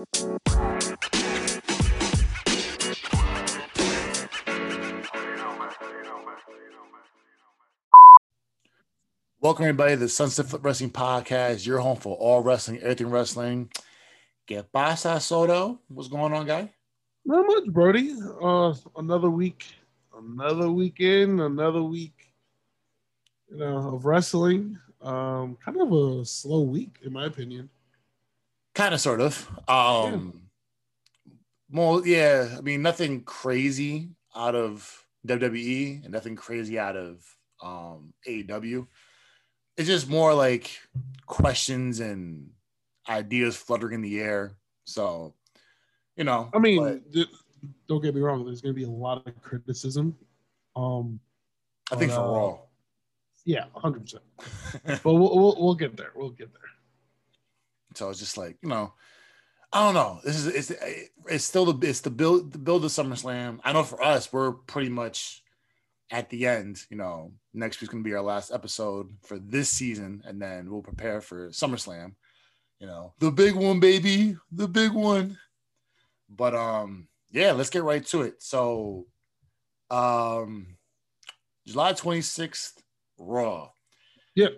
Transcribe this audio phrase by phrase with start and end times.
[0.00, 0.14] Welcome
[9.64, 13.70] everybody to the Sunset Flip Wrestling Podcast, your home for all wrestling, everything wrestling.
[14.46, 15.78] Get pasa, Soto?
[15.88, 16.72] What's going on, guy?
[17.26, 18.14] Not much, Brody.
[18.40, 19.66] Uh, another week,
[20.16, 22.32] another weekend, another week,
[23.50, 24.78] you know, of wrestling.
[25.02, 27.68] Um, kind of a slow week, in my opinion.
[28.74, 29.48] Kind of, sort of.
[29.68, 30.42] Um,
[31.26, 31.32] yeah.
[31.70, 32.54] More, yeah.
[32.56, 37.24] I mean, nothing crazy out of WWE, and nothing crazy out of
[37.62, 38.86] um AEW
[39.80, 40.78] it's just more like
[41.24, 42.50] questions and
[43.08, 44.52] ideas fluttering in the air.
[44.84, 45.34] So,
[46.16, 47.28] you know, I mean, but, th-
[47.88, 48.44] don't get me wrong.
[48.44, 50.14] There's going to be a lot of criticism.
[50.76, 51.18] Um,
[51.90, 52.58] I think but, for uh, Raw.
[53.46, 54.22] Yeah, hundred percent.
[55.02, 56.12] But we'll, we'll we'll get there.
[56.14, 56.60] We'll get there.
[58.00, 58.94] So it's just like you know,
[59.74, 60.20] I don't know.
[60.24, 60.72] This is it's
[61.26, 63.60] it's still the it's the build the build of SummerSlam.
[63.62, 65.42] I know for us, we're pretty much
[66.10, 70.22] at the end, you know, next week's gonna be our last episode for this season,
[70.24, 72.14] and then we'll prepare for SummerSlam.
[72.78, 75.36] You know, the big one, baby, the big one.
[76.30, 78.42] But um, yeah, let's get right to it.
[78.42, 79.08] So,
[79.90, 80.78] um,
[81.66, 82.82] July twenty sixth,
[83.18, 83.68] Raw.
[84.36, 84.54] Yep.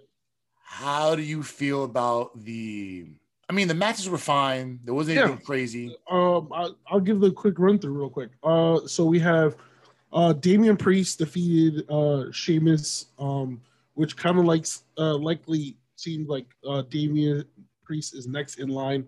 [0.62, 3.08] How do you feel about the?
[3.52, 4.80] I mean, the matches were fine.
[4.82, 5.44] There wasn't anything yeah.
[5.44, 5.94] crazy.
[6.10, 8.30] Um, I, I'll give the quick run through real quick.
[8.42, 9.56] Uh, so we have
[10.10, 13.60] uh, Damian Priest defeated uh, Sheamus, um,
[13.92, 14.64] which kind of like
[14.96, 17.44] uh, likely seemed like uh, Damian
[17.84, 19.06] Priest is next in line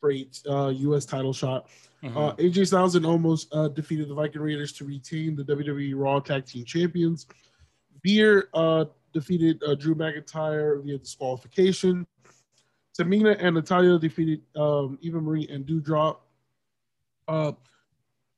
[0.00, 1.04] for a uh, U.S.
[1.04, 1.68] title shot.
[2.02, 2.18] Mm-hmm.
[2.18, 6.18] Uh, AJ Styles and Omos uh, defeated the Viking Raiders to retain the WWE Raw
[6.18, 7.28] Tag Team Champions.
[8.02, 12.04] Beer uh, defeated uh, Drew McIntyre via disqualification.
[12.98, 16.18] Tamina and Natalya defeated um, Eva Marie and Doudrop.
[17.26, 17.52] Uh,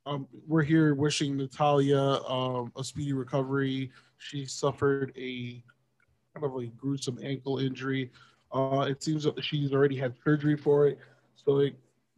[0.07, 3.91] um, we're here wishing Natalya um, a speedy recovery.
[4.19, 5.63] She suffered a
[6.35, 8.11] kind of a gruesome ankle injury.
[8.53, 10.99] Uh, it seems that she's already had surgery for it.
[11.35, 11.69] So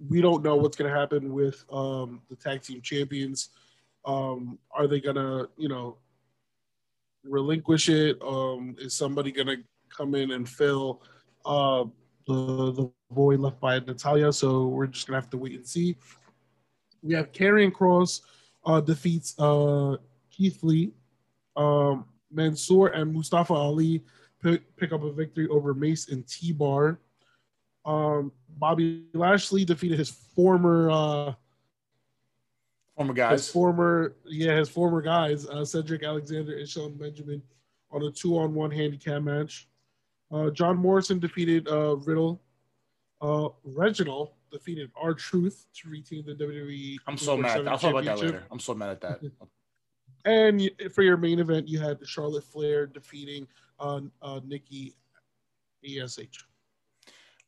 [0.09, 3.51] we don't know what's going to happen with um, the tag team champions.
[4.05, 5.97] Um, are they going to, you know,
[7.25, 8.19] relinquish it?
[8.23, 9.57] Um, is somebody going to
[9.89, 11.03] come in and fill
[11.45, 11.85] uh,
[12.29, 14.33] the, the void left by Natalya?
[14.33, 15.97] So we're just going to have to wait and see.
[17.03, 18.21] We have Karrion Kross
[18.65, 19.97] uh, defeats uh,
[20.31, 20.93] Keith Lee.
[21.57, 24.05] Um, Mansoor and Mustafa Ali
[24.43, 27.01] pick, pick up a victory over Mace and T Bar.
[27.85, 31.35] Um, Bobby Lashley defeated his former uh,
[32.97, 33.41] former guys.
[33.41, 37.43] His former yeah, his former guys, uh, Cedric Alexander and Shelton Benjamin
[37.91, 39.69] on a two-on-one handicap match.
[40.31, 42.41] Uh, John Morrison defeated uh, Riddle.
[43.21, 46.97] Uh, Reginald defeated R-Truth to retain the WWE.
[47.07, 47.67] I'm so mad.
[47.67, 48.45] I'll talk about that later.
[48.51, 49.21] I'm so mad at that.
[50.25, 53.47] and for your main event, you had Charlotte Flair defeating
[53.81, 54.95] uh, uh, Nikki
[56.03, 56.19] Ash.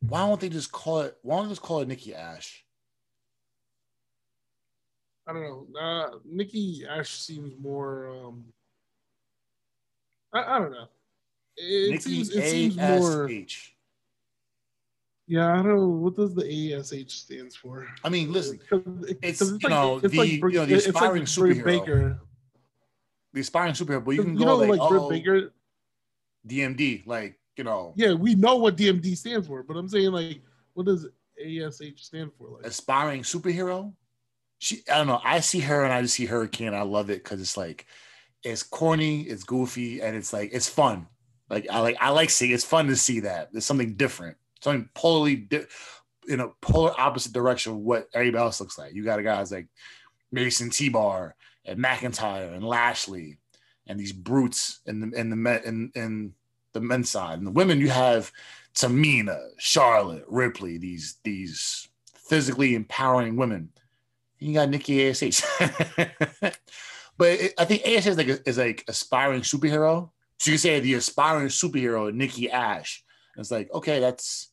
[0.01, 1.19] Why don't they just call it?
[1.23, 2.65] Why don't they just call it Nikki Ash?
[5.27, 5.81] I don't know.
[5.81, 8.11] Uh, Nikki Ash seems more.
[8.11, 8.45] Um,
[10.33, 10.89] I, I don't know.
[11.57, 13.31] It Nikki seems, it seems more.
[15.27, 17.87] Yeah, I don't know what does the ASH stands for.
[18.03, 18.59] I mean, listen,
[19.23, 21.65] it's, it's you like, know it's the like, you know the aspiring like superhero.
[21.65, 22.21] Baker.
[23.33, 25.53] The aspiring superhero, but you can you go know, like, like Baker,
[26.49, 27.93] DMD, like you know.
[27.95, 30.43] Yeah, we know what DMD stands for, but I'm saying like,
[30.75, 31.07] what does
[31.39, 32.57] ASH stand for?
[32.57, 33.93] Like aspiring superhero.
[34.59, 35.21] She, I don't know.
[35.25, 36.75] I see her and I just see Hurricane.
[36.75, 37.87] I love it because it's like,
[38.43, 41.07] it's corny, it's goofy, and it's like it's fun.
[41.51, 42.53] Like I like I like seeing.
[42.53, 43.53] It's fun to see that.
[43.53, 45.67] There's something different something polarly di-
[46.29, 48.95] in a polar opposite direction of what everybody else looks like.
[48.95, 49.67] You got guys like
[50.31, 51.35] Mason T Bar
[51.65, 53.39] and McIntyre and Lashley
[53.87, 56.35] and these brutes in the in the men in, in
[56.73, 57.39] the men's side.
[57.39, 58.31] And the women you have
[58.75, 63.71] Tamina, Charlotte, Ripley, these these physically empowering women.
[64.39, 65.21] You got Nikki Ash.
[67.19, 70.11] but it, I think Ash is like is like aspiring superhero.
[70.41, 73.05] So you say the aspiring superhero Nikki Ash.
[73.37, 74.51] And it's like okay, that's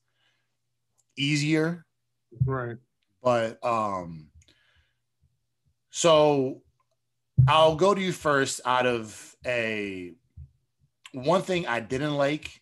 [1.17, 1.85] easier.
[2.45, 2.75] Right.
[3.23, 4.27] But um
[5.89, 6.61] so
[7.47, 10.13] I'll go to you first out of a
[11.13, 12.61] one thing I didn't like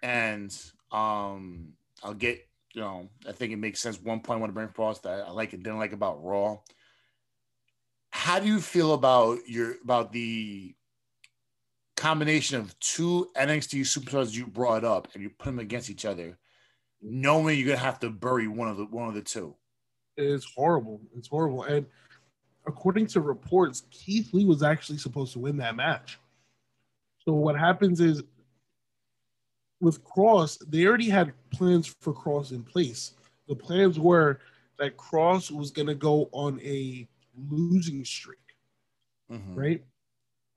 [0.00, 0.56] and
[0.92, 1.72] um
[2.04, 4.68] I'll get you know I think it makes sense one point I want to bring
[4.68, 6.58] across that I like and didn't like about Raw.
[8.12, 10.76] How do you feel about your about the
[12.00, 16.38] combination of two NXT superstars you brought up and you put them against each other
[17.02, 19.54] knowing you're gonna have to bury one of the one of the two.
[20.16, 21.00] It's horrible.
[21.16, 21.64] It's horrible.
[21.64, 21.86] And
[22.66, 26.18] according to reports, Keith Lee was actually supposed to win that match.
[27.24, 28.22] So what happens is
[29.80, 33.12] with Kross, they already had plans for Kross in place.
[33.48, 34.40] The plans were
[34.78, 37.08] that Kross was going to go on a
[37.50, 38.38] losing streak,
[39.30, 39.54] mm-hmm.
[39.54, 39.84] right?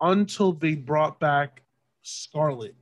[0.02, 1.62] Until they brought back
[2.02, 2.76] Scarlett.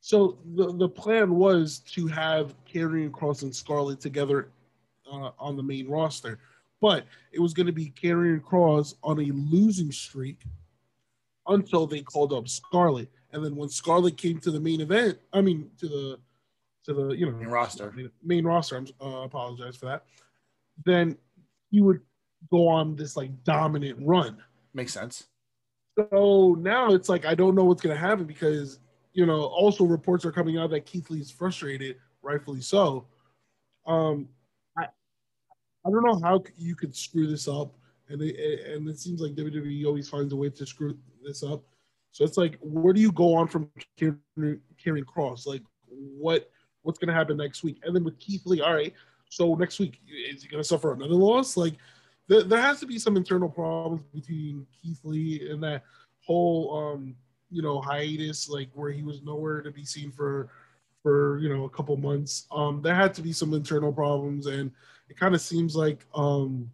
[0.00, 4.50] So the, the plan was to have Karrion Kross and Scarlett together
[5.10, 6.38] uh, on the main roster,
[6.80, 10.42] but it was going to be Karrion Kross on a losing streak
[11.48, 15.40] until they called up Scarlett, And then when Scarlett came to the main event, I
[15.40, 16.18] mean to the
[16.84, 18.84] to the you know main roster, main, main roster.
[19.00, 20.04] I uh, apologize for that.
[20.84, 21.16] Then
[21.70, 22.00] he would
[22.50, 24.38] go on this like dominant run.
[24.74, 25.26] Makes sense.
[25.96, 28.80] So now it's like I don't know what's gonna happen because
[29.12, 33.06] you know also reports are coming out that Keith Lee is frustrated, rightfully so.
[33.86, 34.28] Um,
[34.76, 34.84] I
[35.86, 37.74] I don't know how you could screw this up,
[38.08, 41.62] and it, and it seems like WWE always finds a way to screw this up.
[42.12, 45.46] So it's like, where do you go on from Karrion, Kross?
[45.46, 46.50] Like, what
[46.82, 47.78] what's going to happen next week?
[47.84, 48.94] And then with Keith Lee, all right,
[49.28, 50.00] so next week
[50.30, 51.56] is he going to suffer another loss?
[51.56, 51.74] Like,
[52.28, 55.82] there, there has to be some internal problems between Keith Lee and that
[56.24, 57.16] whole, um,
[57.50, 60.50] you know, hiatus, like where he was nowhere to be seen for
[61.02, 62.46] for you know a couple months.
[62.50, 64.72] Um, there had to be some internal problems, and
[65.08, 66.70] it kind of seems like um,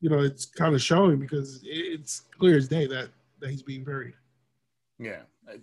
[0.00, 3.10] you know, it's kind of showing because it's clear as day that
[3.40, 4.14] that he's being buried.
[4.98, 5.60] Yeah, and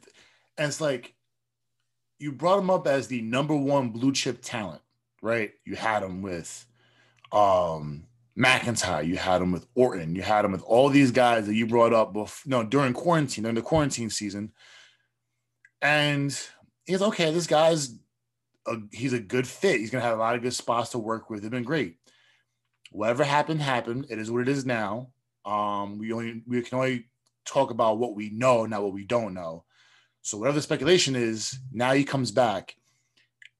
[0.57, 1.15] it's like
[2.19, 4.81] you brought him up as the number one blue chip talent,
[5.21, 5.53] right?
[5.65, 6.65] You had him with
[7.31, 8.05] um
[8.37, 11.65] McIntyre, you had him with Orton, you had him with all these guys that you
[11.65, 14.51] brought up before, no, during quarantine, during the quarantine season.
[15.81, 16.37] And
[16.85, 17.97] he's okay, this guy's
[18.67, 19.79] a, he's a good fit.
[19.79, 21.39] He's gonna have a lot of good spots to work with.
[21.39, 21.97] It's been great.
[22.91, 24.07] Whatever happened, happened.
[24.09, 25.09] It is what it is now.
[25.45, 27.07] Um, we only we can only
[27.45, 29.63] talk about what we know, not what we don't know.
[30.21, 32.75] So whatever the speculation is, now he comes back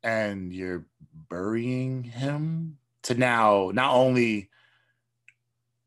[0.04, 0.86] and you're
[1.30, 4.50] burying him to now not only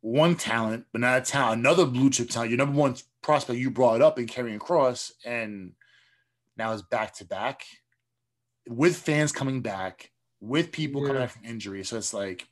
[0.00, 3.70] one talent, but not a talent, another blue chip talent, your number one prospect you
[3.70, 5.72] brought up in Karrion Kross, and
[6.56, 7.64] now it's back to back
[8.68, 10.10] with fans coming back,
[10.40, 11.06] with people yeah.
[11.08, 11.84] coming back from injury.
[11.84, 12.46] So it's like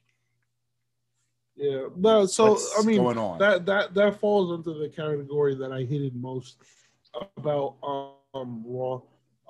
[1.58, 2.24] yeah, no.
[2.26, 3.02] So I mean,
[3.38, 6.58] that that that falls into the category that I hated most
[7.36, 7.74] about
[8.32, 9.00] um Raw.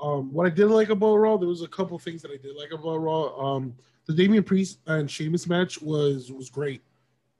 [0.00, 2.56] Um, what I did like about Raw, there was a couple things that I did
[2.56, 3.36] like about Raw.
[3.36, 3.74] Um,
[4.06, 6.82] the Damian Priest and Sheamus match was was great.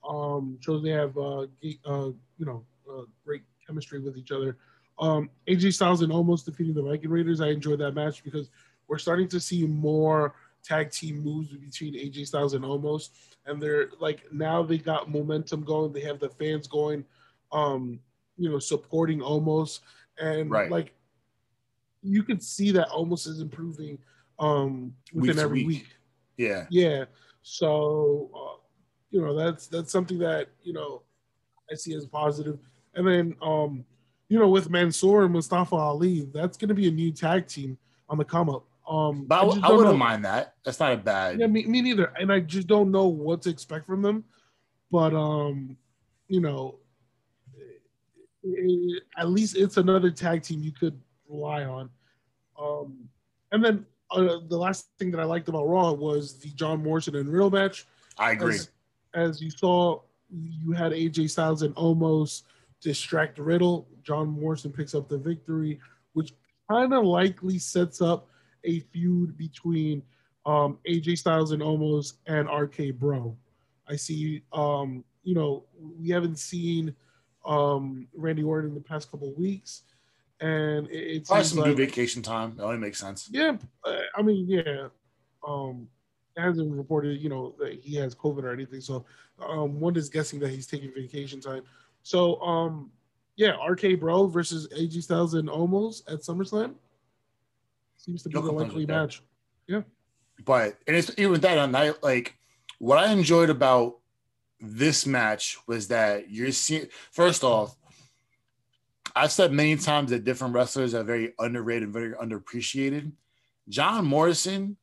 [0.08, 1.42] Um, shows they have uh,
[1.84, 4.56] uh you know uh, great chemistry with each other.
[4.98, 7.40] Um, AJ Styles and Omos defeating the Viking Raiders.
[7.40, 8.50] I enjoyed that match because
[8.88, 10.34] we're starting to see more
[10.64, 13.10] tag team moves between AJ Styles and Omos,
[13.46, 15.92] and they're like now they got momentum going.
[15.92, 17.04] They have the fans going,
[17.52, 18.00] um,
[18.36, 19.80] you know, supporting Omos,
[20.18, 20.70] and right.
[20.70, 20.94] like
[22.02, 23.98] you can see that Omos is improving
[24.38, 25.66] um within week every week.
[25.66, 25.86] week.
[26.36, 27.04] Yeah, yeah.
[27.42, 28.47] So
[29.10, 31.02] you know that's that's something that you know
[31.70, 32.58] I see as positive.
[32.94, 33.84] And then um,
[34.28, 37.78] you know with Mansoor and Mustafa Ali, that's going to be a new tag team
[38.08, 38.64] on the come up.
[38.88, 39.98] Um, but I, I, I wouldn't know.
[39.98, 40.54] mind that.
[40.64, 41.38] That's not a bad.
[41.38, 42.12] Yeah, me, me neither.
[42.18, 44.24] And I just don't know what to expect from them.
[44.90, 45.76] But um,
[46.28, 46.78] you know,
[48.42, 50.98] it, at least it's another tag team you could
[51.28, 51.90] rely on.
[52.58, 53.08] Um,
[53.52, 57.16] and then uh, the last thing that I liked about Raw was the John Morrison
[57.16, 57.86] and Real match.
[58.18, 58.54] I agree.
[58.54, 58.70] As,
[59.14, 60.00] as you saw,
[60.30, 62.42] you had AJ Styles and Omos
[62.80, 63.88] distract Riddle.
[64.02, 65.80] John Morrison picks up the victory,
[66.12, 66.32] which
[66.70, 68.28] kind of likely sets up
[68.64, 70.02] a feud between
[70.46, 73.36] um, AJ Styles and Omos and RK Bro.
[73.88, 75.64] I see, um, you know,
[75.98, 76.94] we haven't seen
[77.46, 79.82] um, Randy Orton in the past couple weeks,
[80.40, 82.54] and it, it's probably some like, good vacation time.
[82.56, 83.28] That only makes sense.
[83.30, 84.88] Yeah, I mean, yeah.
[85.46, 85.88] Um,
[86.38, 88.80] hasn't reported, you know, that he has COVID or anything.
[88.80, 89.04] So
[89.46, 91.62] um, one is guessing that he's taking vacation time.
[92.02, 92.90] So um,
[93.36, 96.74] yeah, RK Bro versus AJ Styles and Omos at SummerSlam.
[97.96, 99.22] Seems to be no the likely match.
[99.66, 99.82] Yeah.
[100.44, 102.36] But and it's even that on night like
[102.78, 103.98] what I enjoyed about
[104.60, 107.76] this match was that you're seeing first off,
[109.14, 113.12] I've said many times that different wrestlers are very underrated, very underappreciated.
[113.68, 114.76] John Morrison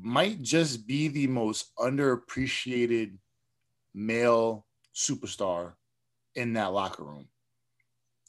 [0.00, 3.18] might just be the most underappreciated
[3.94, 5.72] male superstar
[6.34, 7.28] in that locker room.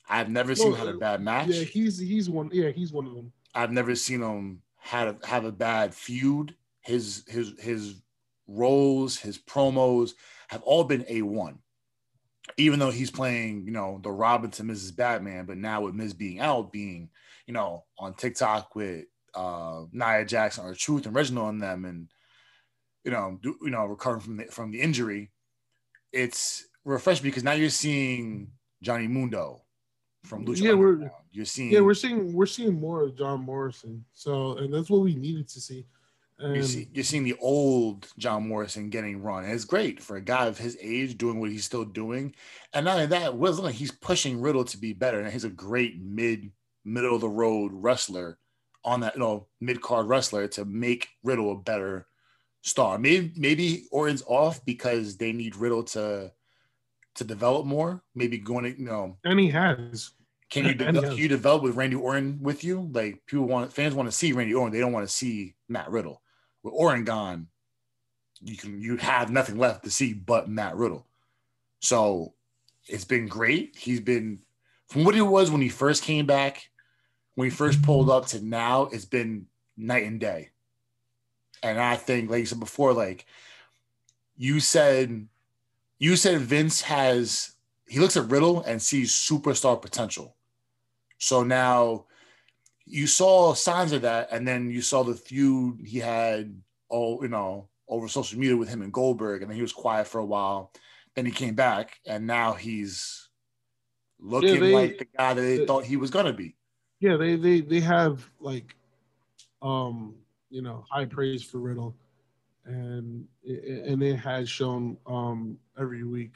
[0.09, 1.47] I've never seen oh, him have a bad match.
[1.47, 2.49] Yeah, he's he's one.
[2.51, 3.31] Yeah, he's one of them.
[3.55, 6.55] I've never seen him have have a bad feud.
[6.81, 8.01] His his his
[8.47, 10.11] roles, his promos
[10.49, 11.57] have all been A1.
[12.57, 14.93] Even though he's playing, you know, the Robin to Mrs.
[14.93, 17.09] Batman, but now with Miz being out, being,
[17.47, 22.07] you know, on TikTok with uh Nia Jackson or Truth and Reginald and them and
[23.03, 25.31] you know, do, you know, recovering from the from the injury,
[26.11, 29.61] it's refreshing because now you're seeing Johnny Mundo
[30.23, 30.61] from Lucha.
[30.61, 34.05] Yeah, we're you're seeing yeah we're seeing we're seeing more of John Morrison.
[34.13, 35.85] So and that's what we needed to see.
[36.39, 39.43] And you see, you're seeing the old John Morrison getting run.
[39.43, 42.35] And it's great for a guy of his age doing what he's still doing.
[42.73, 45.19] And not only that, wasn't like he's pushing Riddle to be better.
[45.19, 46.51] And he's a great mid
[46.83, 48.39] middle of the road wrestler
[48.85, 52.07] on that, you know, mid card wrestler to make Riddle a better
[52.61, 52.97] star.
[52.97, 56.31] Maybe maybe Orton's off because they need Riddle to
[57.15, 58.01] to develop more.
[58.15, 60.11] Maybe going to you know, and he has.
[60.49, 61.17] can you develop, has.
[61.17, 62.89] you develop with Randy Orton with you?
[62.91, 65.89] Like people want fans want to see Randy Orton, they don't want to see Matt
[65.89, 66.21] Riddle.
[66.63, 67.47] With Orton gone,
[68.41, 71.05] you can you have nothing left to see but Matt Riddle.
[71.79, 72.33] So
[72.87, 73.75] it's been great.
[73.77, 74.39] He's been
[74.87, 76.69] from what he was when he first came back,
[77.35, 79.47] when he first pulled up to now, it's been
[79.77, 80.49] night and day.
[81.61, 83.25] And I think, like you said before, like
[84.35, 85.27] you said,
[85.97, 87.55] you said Vince has
[87.87, 90.35] he looks at Riddle and sees superstar potential.
[91.17, 92.05] So now
[92.85, 96.53] you saw signs of that, and then you saw the feud he had
[96.89, 100.07] all you know over social media with him and Goldberg, and then he was quiet
[100.07, 100.71] for a while.
[101.15, 103.29] Then he came back, and now he's
[104.19, 106.55] looking they- like the guy that they they- thought he was gonna be.
[107.03, 108.77] Yeah, they they they have like,
[109.61, 110.15] um,
[110.49, 111.93] you know, high praise for Riddle,
[112.63, 116.35] and and it has shown um every week.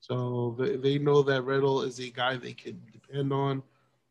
[0.00, 3.62] So they, they know that Riddle is a guy they can depend on.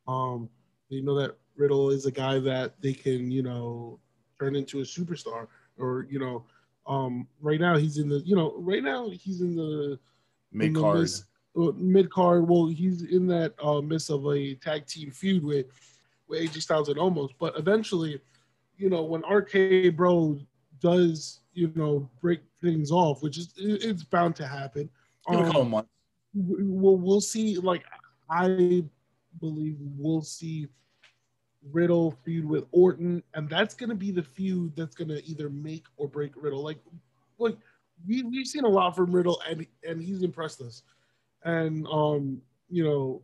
[0.08, 0.48] Um,
[0.92, 4.00] they know that Riddle is a guy that they can you know
[4.40, 5.48] turn into a superstar,
[5.80, 6.46] or you know,
[6.86, 9.98] um, right now he's in the you know right now he's in the
[10.52, 11.10] mid card
[11.56, 12.48] mid card.
[12.48, 15.95] Well, he's in that uh, midst of a tag team feud with
[16.27, 17.29] with AJ Styles and Omos.
[17.39, 18.20] But eventually,
[18.77, 20.39] you know, when RK Bro
[20.79, 24.89] does, you know, break things off, which is it's bound to happen.
[25.29, 25.89] give a couple Um, months.
[26.34, 27.58] we'll we'll see.
[27.58, 27.84] Like
[28.29, 28.84] I
[29.39, 30.67] believe we'll see
[31.72, 36.08] Riddle feud with Orton, and that's gonna be the feud that's gonna either make or
[36.08, 36.63] break Riddle.
[36.63, 36.79] Like,
[37.39, 37.58] like
[38.08, 40.84] we we've seen a lot from Riddle, and and he's impressed us.
[41.44, 43.22] And um, you know,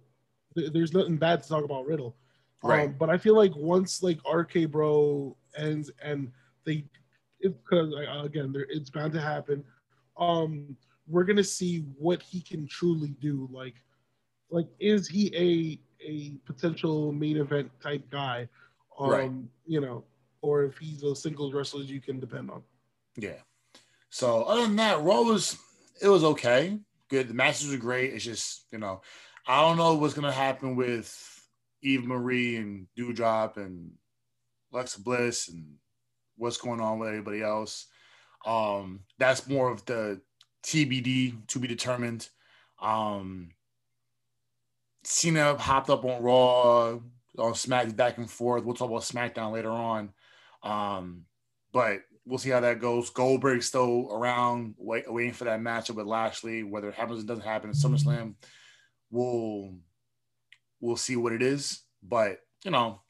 [0.55, 2.15] th- there's nothing bad to talk about Riddle.
[2.63, 2.89] Right.
[2.89, 6.31] Um, but I feel like once like RK Bro ends and
[6.65, 6.85] they,
[7.41, 9.63] because again, there, it's bound to happen.
[10.17, 10.75] Um,
[11.07, 13.49] we're gonna see what he can truly do.
[13.51, 13.75] Like,
[14.49, 18.47] like is he a a potential main event type guy?
[18.99, 19.31] Um, Right.
[19.65, 20.03] You know,
[20.41, 22.61] or if he's a singles wrestler you can depend on.
[23.17, 23.39] Yeah.
[24.09, 25.57] So other than that, Raw was
[26.01, 26.79] it was okay.
[27.09, 27.27] Good.
[27.27, 28.13] The matches were great.
[28.13, 29.01] It's just you know,
[29.47, 31.30] I don't know what's gonna happen with
[31.81, 33.91] Eve Marie and Doudrop and
[34.73, 35.75] Alexa Bliss and
[36.37, 37.87] what's going on with everybody else.
[38.45, 40.21] Um, that's more of the
[40.63, 42.27] TBD to be determined.
[42.81, 43.51] Um,
[45.03, 46.99] Cena hopped up on Raw,
[47.37, 48.63] on Smack back and forth.
[48.63, 50.11] We'll talk about SmackDown later on.
[50.63, 51.25] Um,
[51.71, 53.09] but we'll see how that goes.
[53.09, 56.63] Goldberg's still around, wait, waiting for that matchup with Lashley.
[56.63, 58.35] Whether it happens or doesn't happen at SummerSlam,
[59.09, 59.75] we'll
[60.81, 61.81] we'll see what it is.
[62.03, 63.01] But you know,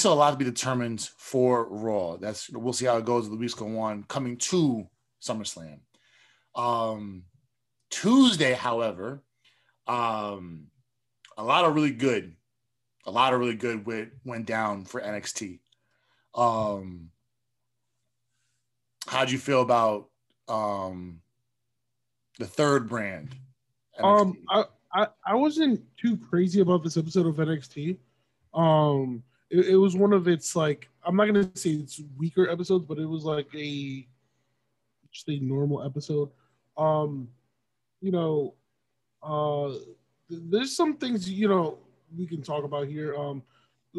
[0.00, 2.16] still a lot to be determined for Raw.
[2.16, 4.04] That's we'll see how it goes the weeks go on.
[4.04, 4.88] Coming to
[5.22, 5.80] SummerSlam.
[6.54, 7.24] Um,
[7.90, 9.22] Tuesday, however,
[9.86, 10.66] um,
[11.36, 12.34] a lot of really good,
[13.06, 15.60] a lot of really good went went down for NXT.
[16.34, 17.10] Um,
[19.06, 20.08] how'd you feel about
[20.48, 21.20] um
[22.38, 23.34] the third brand?
[23.98, 27.98] Um, I, I I wasn't too crazy about this episode of NXT.
[28.54, 32.84] Um, it, it was one of its like I'm not gonna say it's weaker episodes,
[32.86, 34.06] but it was like a
[35.10, 36.30] just a normal episode.
[36.76, 37.28] Um,
[38.00, 38.54] you know,
[39.22, 39.68] uh,
[40.28, 41.78] th- there's some things you know
[42.16, 43.14] we can talk about here.
[43.16, 43.42] Um,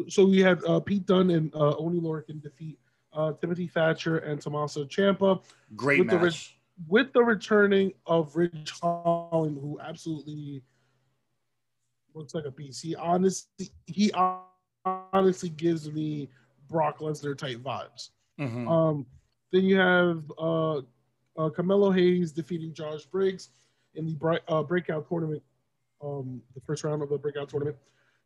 [0.08, 2.78] so we had uh, Pete Dunne and uh, Oni Lorcan defeat
[3.12, 5.40] uh, Timothy Thatcher and Tommaso Ciampa.
[5.76, 6.58] Great with the match.
[6.88, 10.62] with the returning of Ridge Holland, who absolutely
[12.14, 12.82] looks like a beast.
[12.82, 14.12] He honestly, he
[14.84, 16.28] honestly gives me
[16.68, 18.10] Brock Lesnar type vibes.
[18.38, 18.68] Mhm.
[18.68, 19.06] Um,
[19.52, 20.78] then you have uh,
[21.36, 23.50] uh, Carmelo Hayes defeating Josh Briggs
[23.94, 25.42] in the bri- uh, breakout tournament,
[26.02, 27.76] um, the first round of the breakout tournament.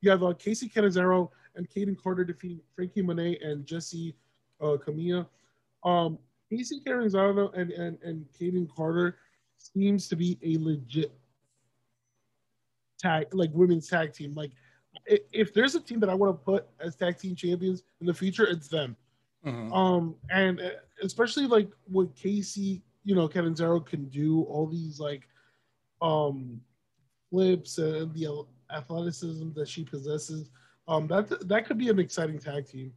[0.00, 4.14] You have uh, Kacy Catanzaro and Kayden Carter defeating Frankie Monet and Jesse
[4.60, 5.26] uh, Camilla.
[5.84, 6.18] Um,
[6.50, 9.18] Kacy Catanzaro and and and Kayden Carter
[9.58, 11.12] seems to be a legit
[12.98, 14.34] tag like women's tag team.
[14.34, 14.52] Like
[15.06, 18.14] if there's a team that I want to put as tag team champions in the
[18.14, 18.96] future, it's them.
[19.46, 19.72] Mm-hmm.
[19.72, 20.70] Um, and uh,
[21.02, 25.28] especially like what Kacy, you know, Kevin Catanzaro can do, all these like
[26.00, 26.60] um
[27.30, 30.50] flips and the athleticism that she possesses.
[30.86, 32.92] Um, that that could be an exciting tag team.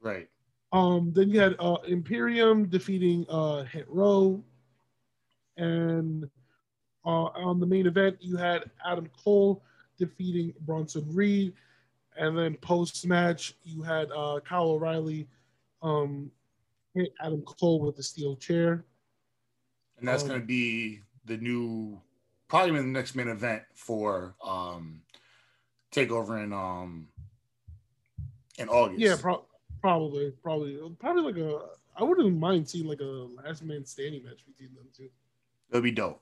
[0.00, 0.28] Right.
[0.72, 4.42] Um, then you had uh, Imperium defeating uh, Hit Row,
[5.56, 6.28] and
[7.06, 9.62] uh, on the main event you had Adam Cole
[9.96, 11.54] defeating Bronson Reed,
[12.18, 15.28] and then post match you had uh, Kyle O'Reilly
[15.82, 16.30] um,
[16.94, 18.84] hit Adam Cole with the steel chair.
[19.98, 22.00] And that's um, going to be the new,
[22.48, 25.00] probably in the next main event for um,
[25.92, 27.08] Takeover in um
[28.58, 29.00] in August.
[29.00, 29.44] Yeah, pro-
[29.80, 31.60] probably, probably, probably like a.
[31.98, 35.08] I wouldn't mind seeing like a last man standing match between them two.
[35.70, 36.20] That'd be dope.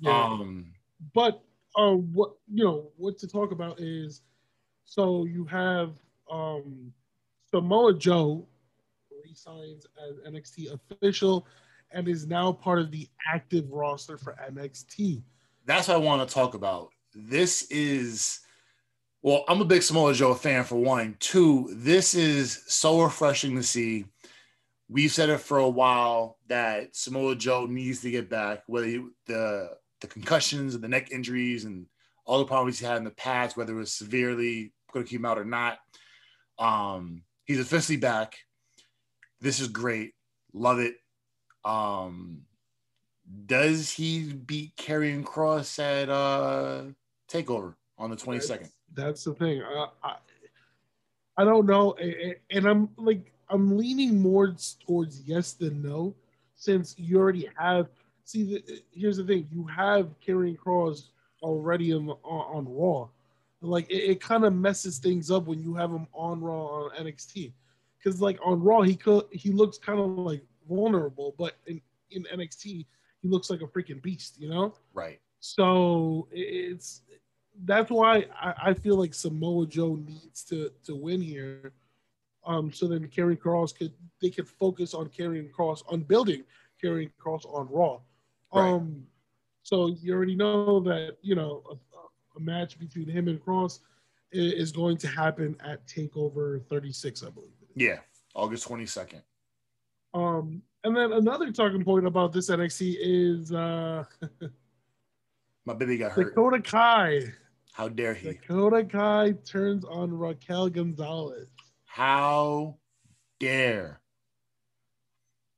[0.00, 0.24] Yeah.
[0.24, 0.72] Um,
[1.14, 1.42] but
[1.76, 4.22] uh, what you know, what to talk about is,
[4.84, 5.92] so you have
[6.30, 6.92] um,
[7.50, 8.46] Samoa Joe
[9.24, 11.46] resigns as NXT official
[11.90, 15.22] and is now part of the active roster for NXT.
[15.64, 16.90] That's what I want to talk about.
[17.14, 18.40] This is,
[19.22, 21.16] well, I'm a big Samoa Joe fan for one.
[21.18, 24.06] Two, this is so refreshing to see.
[24.88, 29.04] We've said it for a while that Samoa Joe needs to get back, whether he,
[29.26, 31.86] the the concussions and the neck injuries and
[32.24, 35.20] all the problems he had in the past, whether it was severely going to keep
[35.20, 35.78] him out or not.
[36.58, 38.36] Um, he's officially back.
[39.40, 40.14] This is great.
[40.52, 40.96] Love it.
[41.64, 42.42] Um,
[43.46, 46.84] does he beat Karrion Kross at uh,
[47.30, 48.48] Takeover on the 22nd?
[48.48, 49.62] That's, that's the thing.
[49.62, 50.16] Uh, I,
[51.36, 51.96] I don't know.
[52.50, 54.54] And I'm like, I'm leaning more
[54.86, 56.14] towards yes than no,
[56.54, 57.88] since you already have.
[58.26, 61.08] See, the, here's the thing: you have Karrion Kross
[61.42, 63.08] already on on, on Raw.
[63.62, 66.90] Like it, it kind of messes things up when you have him on Raw on
[66.90, 67.52] NXT
[67.98, 72.24] because like on Raw he could he looks kind of like vulnerable, but in in
[72.34, 72.84] NXT
[73.22, 74.74] he looks like a freaking beast, you know?
[74.92, 75.20] Right.
[75.40, 77.02] So it's
[77.64, 81.72] that's why I, I feel like Samoa Joe needs to to win here.
[82.44, 86.42] Um, so then Karrion Kross could they could focus on Karrion Kross on building
[86.82, 88.00] Karrion Kross on Raw.
[88.52, 88.68] Right.
[88.68, 89.04] Um,
[89.62, 93.80] so you already know that you know a, a match between him and Kross
[94.32, 97.50] is going to happen at Takeover 36, I believe.
[97.74, 97.98] Yeah,
[98.34, 99.22] August 22nd.
[100.14, 104.04] Um, and then another talking point about this NXT is uh
[105.66, 106.34] my baby got hurt.
[106.34, 107.22] Dakota Kai.
[107.72, 108.28] How dare he?
[108.28, 111.48] Dakota Kai turns on Raquel Gonzalez.
[111.84, 112.76] How
[113.40, 114.00] dare?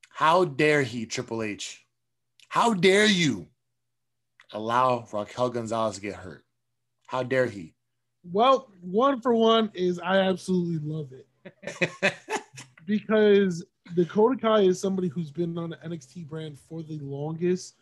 [0.09, 1.85] How dare he, Triple H?
[2.49, 3.47] How dare you
[4.53, 6.43] allow Raquel Gonzalez to get hurt?
[7.05, 7.75] How dare he?
[8.23, 12.13] Well, one for one is I absolutely love it.
[12.85, 13.63] because
[13.95, 17.75] Dakota Kai is somebody who's been on the NXT brand for the longest.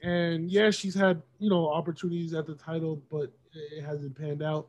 [0.00, 4.68] And yeah, she's had, you know, opportunities at the title, but it hasn't panned out.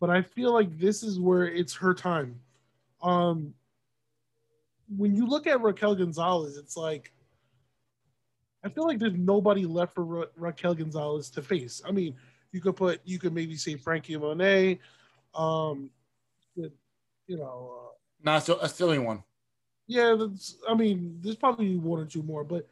[0.00, 2.40] But I feel like this is where it's her time.
[3.00, 3.54] Um
[4.96, 7.12] when you look at Raquel Gonzalez, it's like
[8.66, 11.80] I feel like there's nobody left for Ra- Raquel Gonzalez to face.
[11.86, 12.16] I mean,
[12.50, 14.80] you could put you could maybe say Frankie Monet,
[15.36, 15.88] um,
[16.56, 16.72] you
[17.28, 17.78] know.
[17.78, 17.92] Uh,
[18.24, 19.22] nah, still a silly one.
[19.86, 20.56] Yeah, that's.
[20.68, 22.68] I mean, there's probably one or two more, but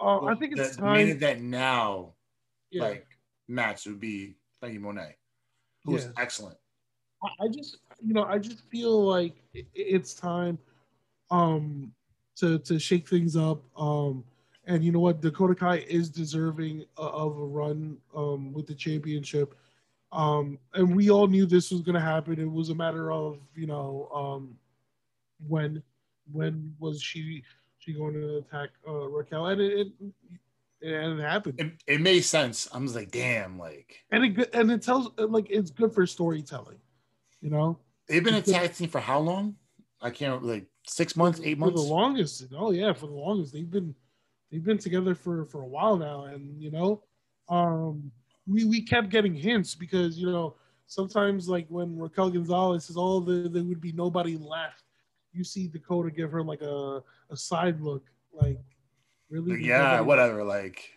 [0.00, 1.06] uh, well, I think it's the, time.
[1.06, 2.14] The that now,
[2.72, 2.82] yeah.
[2.82, 3.06] like
[3.46, 5.16] match would be Frankie Monet,
[5.84, 6.56] who was excellent.
[7.22, 10.58] I, I just, you know, I just feel like it, it's time,
[11.30, 11.92] um,
[12.34, 13.62] to to shake things up.
[13.76, 14.24] Um,
[14.70, 19.54] and you know what, Dakota Kai is deserving of a run um with the championship.
[20.12, 22.40] Um, and we all knew this was going to happen.
[22.40, 24.56] It was a matter of you know um,
[25.48, 25.82] when
[26.32, 27.42] when was she
[27.78, 30.12] she going to attack uh, Raquel, and it, it
[30.82, 31.60] and it happened.
[31.60, 32.68] It, it made sense.
[32.72, 36.78] I was like, damn, like, and it and it tells like it's good for storytelling.
[37.40, 39.56] You know, they've been attacking for how long?
[40.00, 41.80] I can't like six months, eight months.
[41.80, 42.44] For the longest.
[42.56, 43.52] Oh yeah, for the longest.
[43.52, 43.94] They've been
[44.50, 47.02] they've been together for for a while now, and you know,
[47.48, 48.10] um,
[48.46, 53.20] we we kept getting hints because you know sometimes like when Raquel Gonzalez says, "Oh,
[53.20, 54.84] there, there would be nobody left,"
[55.32, 58.58] you see Dakota give her like a a side look, like
[59.28, 59.64] really.
[59.64, 60.44] Yeah, whatever.
[60.44, 60.90] Like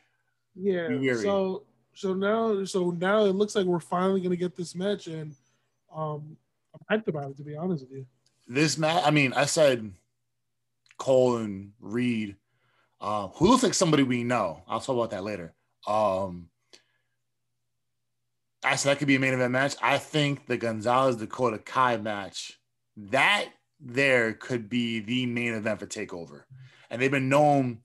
[0.56, 0.89] yeah.
[1.16, 1.63] So
[1.94, 5.36] so now so now it looks like we're finally gonna get this match, and
[5.96, 6.38] um,
[6.89, 8.06] I'm hyped about it to be honest with you.
[8.48, 9.94] This match, I mean, I said
[10.98, 12.36] Cole and Reed
[13.04, 14.63] um, who looks like somebody we know.
[14.66, 15.54] I'll talk about that later.
[15.86, 16.48] Um,
[18.63, 19.76] I said that could be a main event match.
[19.82, 22.58] I think the Gonzalez Dakota Kai match
[22.96, 26.44] that there could be the main event for Takeover,
[26.89, 27.80] and they've been known.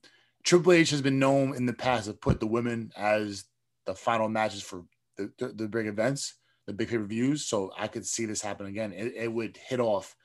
[0.45, 3.43] Triple H has been known in the past to put the women as
[3.85, 4.85] the final matches for
[5.17, 7.45] the, the, the big events, the big pay per views.
[7.45, 8.93] So I could see this happen again.
[8.93, 10.15] It, it would hit off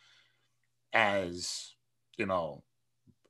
[0.93, 1.75] as
[2.17, 2.63] you know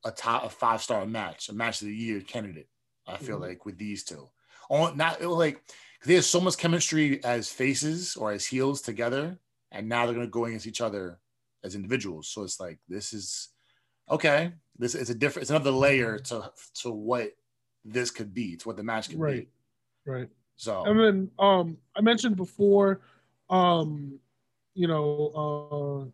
[0.05, 2.69] a top a five star match, a match of the year candidate.
[3.07, 3.49] I feel mm-hmm.
[3.49, 4.29] like with these two,
[4.69, 5.61] on not like
[6.05, 9.37] they have so much chemistry as faces or as heels together,
[9.71, 11.19] and now they're gonna go against each other
[11.63, 12.29] as individuals.
[12.29, 13.49] So it's like this is
[14.09, 14.53] okay.
[14.77, 15.43] This is a different.
[15.43, 17.31] It's another layer to to what
[17.83, 18.55] this could be.
[18.57, 19.47] To what the match could right.
[20.05, 20.11] be.
[20.11, 20.29] Right.
[20.55, 23.01] So and then um I mentioned before,
[23.49, 24.19] um,
[24.73, 26.11] you know,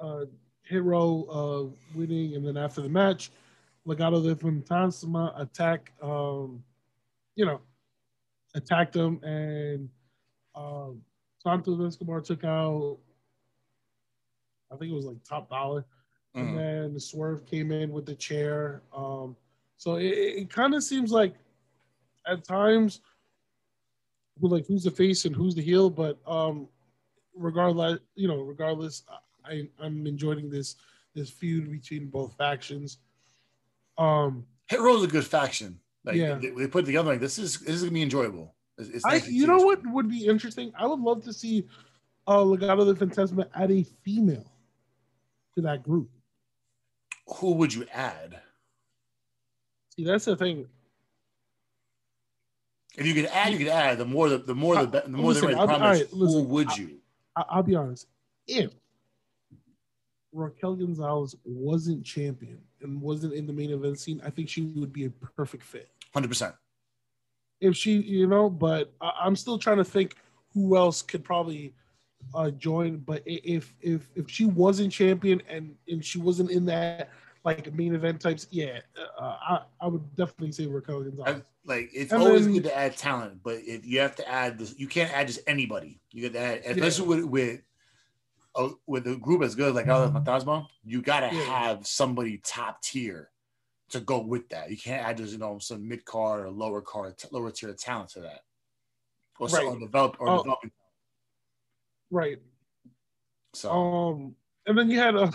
[0.00, 0.24] uh, uh
[0.68, 3.30] Hero uh winning, and then after the match,
[3.86, 6.62] Legado del Fantasma attack, um,
[7.34, 7.60] you know,
[8.54, 9.88] attacked him, and
[10.54, 11.02] um,
[11.42, 12.98] Santos Escobar took out
[14.72, 15.84] I think it was like Top Dolla.
[16.36, 16.48] Mm-hmm.
[16.48, 18.82] And then the swerve came in with the chair.
[18.94, 19.36] Um,
[19.76, 21.34] so it, it kind of seems like
[22.26, 23.00] at times
[24.40, 26.68] like who's the face and who's the heel, but um,
[27.34, 29.02] regardless, you know, regardless,
[29.48, 30.76] I, I'm enjoying this
[31.14, 32.98] this feud between both factions.
[33.98, 35.80] Um, Hit Row's a good faction.
[36.04, 38.54] Like, yeah, they, they put it together like this is this is gonna be enjoyable.
[38.78, 40.72] It's, it's I, you know what would be interesting?
[40.78, 41.66] I would love to see
[42.26, 44.52] uh, Legado del Fantasma add a female
[45.54, 46.10] to that group.
[47.38, 48.40] Who would you add?
[49.96, 50.66] See, that's the thing.
[52.96, 53.98] If you could add, you could add.
[53.98, 55.66] The more the, the more the, the more listen, the right.
[55.66, 56.98] Promise, right, listen, who would you?
[57.34, 58.06] I, will be honest.
[58.46, 58.72] If
[60.36, 64.92] Raquel Gonzalez wasn't champion and wasn't in the main event scene, I think she would
[64.92, 65.90] be a perfect fit.
[66.12, 66.54] Hundred percent.
[67.60, 70.16] If she, you know, but I, I'm still trying to think
[70.52, 71.74] who else could probably
[72.34, 72.98] uh, join.
[72.98, 77.10] But if if if she wasn't champion and and she wasn't in that
[77.44, 78.80] like main event types, yeah,
[79.18, 81.42] uh, I I would definitely say Raquel Gonzalez.
[81.64, 84.58] like it's and always then, good to add talent, but if you have to add
[84.58, 86.00] this, you can't add just anybody.
[86.12, 87.22] You got to add, especially yeah.
[87.22, 87.60] with with.
[88.56, 91.42] Uh, with a group as good as like other Fantasma, you gotta yeah.
[91.42, 93.30] have somebody top tier
[93.90, 94.70] to go with that.
[94.70, 97.72] You can't add just you know some mid card or lower card, t- lower tier
[97.74, 98.40] talent to that,
[99.38, 99.64] or right.
[99.64, 100.38] some develop or oh.
[100.38, 100.70] developing
[102.10, 102.38] Right.
[103.54, 105.30] So um and then you had uh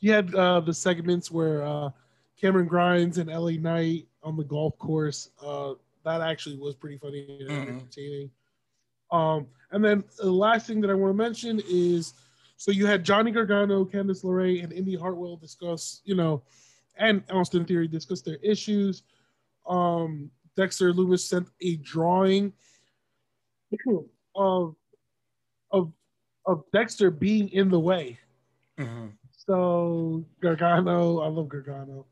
[0.00, 1.90] you had uh the segments where uh
[2.40, 5.30] Cameron Grimes and LA Knight on the golf course.
[5.42, 7.76] Uh that actually was pretty funny and mm-hmm.
[7.76, 8.30] entertaining.
[9.10, 12.14] Um and then the last thing that I want to mention is
[12.58, 16.42] so you had Johnny Gargano, Candice LeRae, and Indi Hartwell discuss, you know,
[16.96, 19.04] and Austin Theory discuss their issues.
[19.68, 22.52] Um, Dexter Lumis sent a drawing
[24.34, 24.74] of
[25.70, 25.92] of
[26.46, 28.18] of Dexter being in the way.
[28.76, 29.06] Mm-hmm.
[29.30, 32.06] So Gargano, I love Gargano.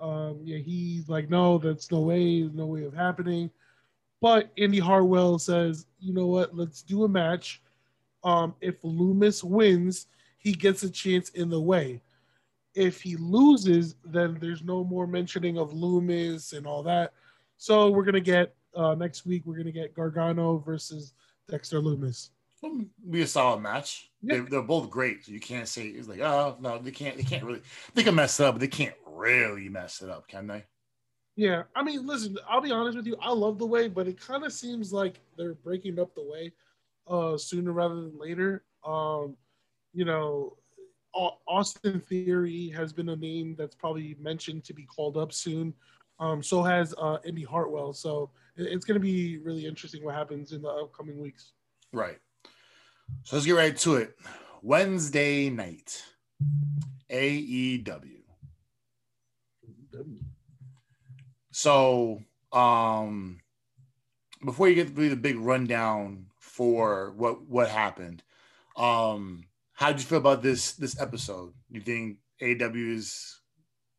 [0.00, 3.52] Um, yeah, he's like, no, that's no way, no way of happening.
[4.20, 6.56] But Indi Hartwell says, you know what?
[6.56, 7.62] Let's do a match.
[8.24, 10.06] Um, if Lumis wins,
[10.38, 12.02] he gets a chance in the way.
[12.74, 17.12] If he loses, then there's no more mentioning of Lumis and all that.
[17.58, 19.42] So we're gonna get uh, next week.
[19.44, 21.12] We're gonna get Gargano versus
[21.48, 22.30] Dexter Lumis
[23.10, 24.10] be a solid match.
[24.22, 24.34] Yeah.
[24.34, 27.16] They're, they're, both great, so you can't say it's like, oh no, they can't.
[27.16, 27.62] They can't really.
[27.94, 30.64] They can mess it up, but they can't really mess it up, can they?
[31.34, 32.38] Yeah, I mean, listen.
[32.48, 33.16] I'll be honest with you.
[33.20, 36.52] I love the way, but it kind of seems like they're breaking up the way
[37.08, 38.64] uh, sooner rather than later.
[38.84, 39.36] Um,
[39.92, 40.56] you know,
[41.14, 45.74] Austin Theory has been a name that's probably mentioned to be called up soon.
[46.18, 47.92] Um, so has uh, Indi Hartwell.
[47.92, 51.52] So it's going to be really interesting what happens in the upcoming weeks.
[51.92, 52.18] Right.
[53.24, 54.16] So let's get right to it.
[54.62, 56.02] Wednesday night,
[57.10, 58.22] AEW.
[61.50, 63.40] So, um,
[64.44, 68.22] before you get to the big rundown for what what happened,
[68.76, 71.54] um, how did you feel about this this episode?
[71.70, 73.40] You think AW is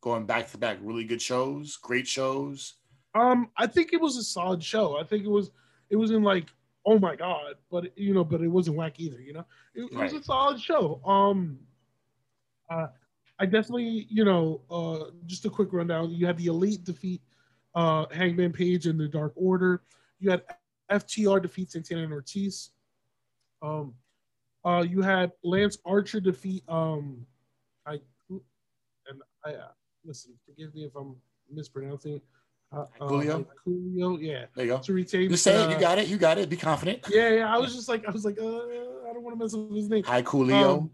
[0.01, 2.75] going back to back really good shows, great shows?
[3.15, 4.99] Um, I think it was a solid show.
[4.99, 5.49] I think it was
[5.89, 6.49] it was in like
[6.85, 9.19] oh my god, but you know, but it wasn't whack either.
[9.19, 11.01] You know, it, it was a solid show.
[11.03, 11.57] Um,
[12.69, 12.87] uh,
[13.39, 16.11] I definitely, you know, uh, just a quick rundown.
[16.11, 17.21] You had the Elite defeat
[17.73, 19.81] uh, Hangman Page in the Dark Order.
[20.19, 20.43] You had
[20.91, 22.71] FTR defeat Santana and Ortiz.
[23.61, 23.93] Um,
[24.65, 27.25] uh, you had Lance Archer defeat um,
[27.85, 29.55] I and I
[30.05, 31.15] listen, forgive me if I'm
[31.51, 32.21] mispronouncing.
[32.71, 33.41] Uh, Coolio?
[33.41, 34.45] Uh, Coolio, yeah.
[34.55, 34.79] There you go.
[34.79, 35.29] To retain.
[35.29, 35.67] Just say it.
[35.67, 36.07] uh, You got it.
[36.07, 36.49] You got it.
[36.49, 37.05] Be confident.
[37.09, 37.53] Yeah, yeah.
[37.53, 39.89] I was just like, I was like, uh, I don't want to mess up his
[39.89, 40.03] name.
[40.05, 40.79] Hi, Coolio.
[40.79, 40.91] Um,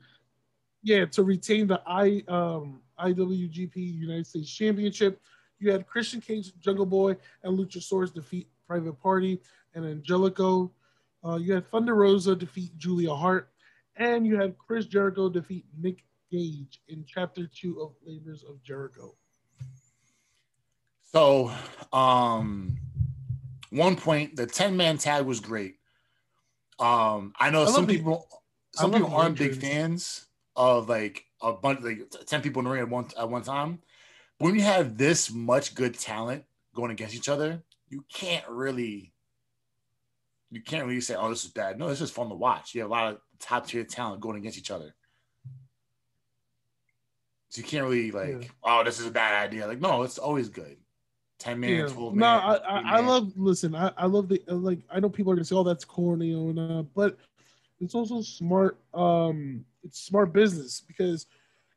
[0.84, 5.22] yeah, to retain the I um IWGP United States Championship.
[5.60, 9.42] You had Christian Cage, Jungle Boy, and Luchasaurus defeat Private Party
[9.76, 10.72] and Angelico.
[11.26, 13.50] Uh, you had Thunder Rosa defeat Julia Hart,
[13.98, 19.16] and you had Chris Jericho defeat Nick Gage in Chapter Two of Labors of Jericho.
[21.12, 21.52] So,
[21.92, 22.78] um,
[23.72, 25.76] one point, the 10 man tag was great.
[26.78, 28.28] Um, I know I some people,
[28.74, 32.82] some people aren't big fans of like a bunch, like 10 people in the ring
[32.82, 33.80] at one, at one time.
[34.38, 39.12] But when you have this much good talent going against each other, you can't really,
[40.52, 41.78] you can't really say, oh, this is bad.
[41.78, 42.74] No, this is fun to watch.
[42.74, 44.94] You have a lot of top tier talent going against each other.
[47.50, 48.48] So you can't really like, Yeah.
[48.64, 49.68] oh, this is a bad idea.
[49.68, 50.78] Like, no, it's always good.
[51.40, 51.96] 10 minutes, Yeah.
[51.96, 52.40] 12 No, man.
[52.40, 53.32] I, I, I love.
[53.38, 54.80] Listen, I, I love the like.
[54.92, 57.18] I know people are gonna say, "Oh, that's corny," and uh, but
[57.80, 58.78] it's also smart.
[58.94, 61.28] Um, it's smart business because,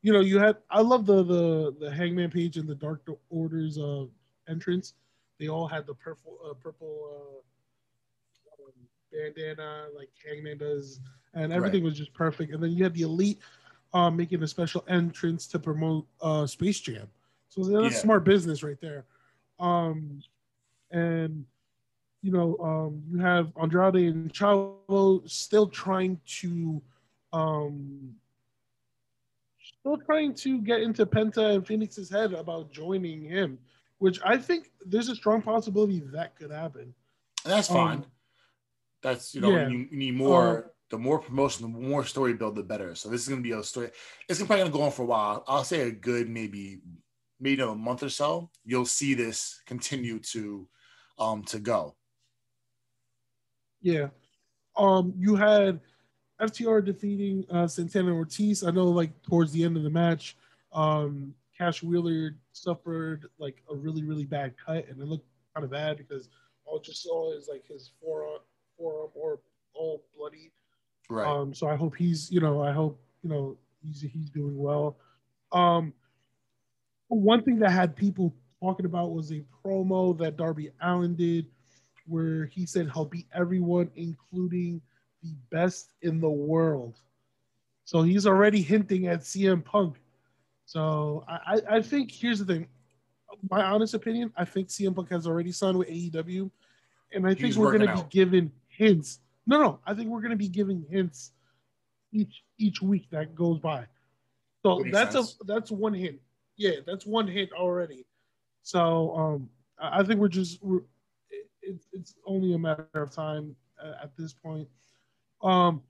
[0.03, 0.57] you know, you had.
[0.69, 4.07] I love the the the Hangman page and the Dark Orders uh
[4.49, 4.95] entrance.
[5.39, 7.41] They all had the purple uh, purple uh,
[9.13, 11.01] bandana like Hangman does,
[11.35, 12.53] and everything was just perfect.
[12.53, 13.39] And then you had the Elite
[13.93, 17.09] uh, making a special entrance to promote uh, Space Jam.
[17.49, 18.01] So that's Yeah.
[18.01, 19.05] smart business right there.
[19.59, 20.21] Um,
[20.91, 21.45] and
[22.25, 26.81] you know, um, you have Andrade and Chavo still trying to,
[27.33, 28.15] um,
[29.81, 33.59] still trying to get into Penta and Fenix's head about joining him,
[33.99, 36.95] which I think there's a strong possibility that could happen.
[37.45, 38.07] That's Um, fine.
[39.03, 39.69] That's you know yeah.
[39.69, 40.59] you, you need more.
[40.59, 42.95] Uh, the more promotion, the more story build, the better.
[42.95, 43.91] So this is gonna be a story.
[44.29, 45.43] It's probably gonna go on for a while.
[45.49, 46.83] I'll say a good maybe
[47.41, 48.51] maybe a month or so.
[48.65, 50.69] You'll see this continue to
[51.19, 51.97] um to go.
[53.81, 54.09] Yeah.
[54.77, 55.81] Um, you had
[56.41, 58.65] FTR defeating uh, Santana Ortiz.
[58.65, 60.37] I know, like towards the end of the match,
[60.73, 65.71] um, Cash Wheeler suffered like a really, really bad cut, and it looked kind of
[65.71, 66.29] bad because
[66.65, 68.41] all I just saw is like his forearm,
[68.83, 69.39] forearm, or
[69.75, 70.51] all bloody.
[71.09, 71.27] Right.
[71.27, 74.97] Um, so I hope he's, you know, I hope you know he's he's doing well.
[75.53, 75.93] Um,
[77.09, 81.47] one thing that had people talking about was a promo that Darby Allin did,
[82.07, 84.81] where he said he'll beat everyone, including
[85.23, 86.97] the best in the world.
[87.85, 89.97] So he's already hinting at CM Punk.
[90.65, 92.67] So I, I, think here's the thing.
[93.51, 96.51] My honest opinion, I think CM Punk has already signed with AEW,
[97.13, 99.21] and I think He's we're going to be given hints.
[99.47, 101.33] No, no, I think we're going to be giving hints
[102.13, 103.87] each each week that goes by.
[104.65, 105.37] So that's sense.
[105.43, 106.21] a that's one hint.
[106.57, 108.05] Yeah, that's one hint already.
[108.63, 110.83] So um, I think we're just we're
[111.31, 114.69] it, it's it's only a matter of time uh, at this point.
[115.43, 115.83] Um,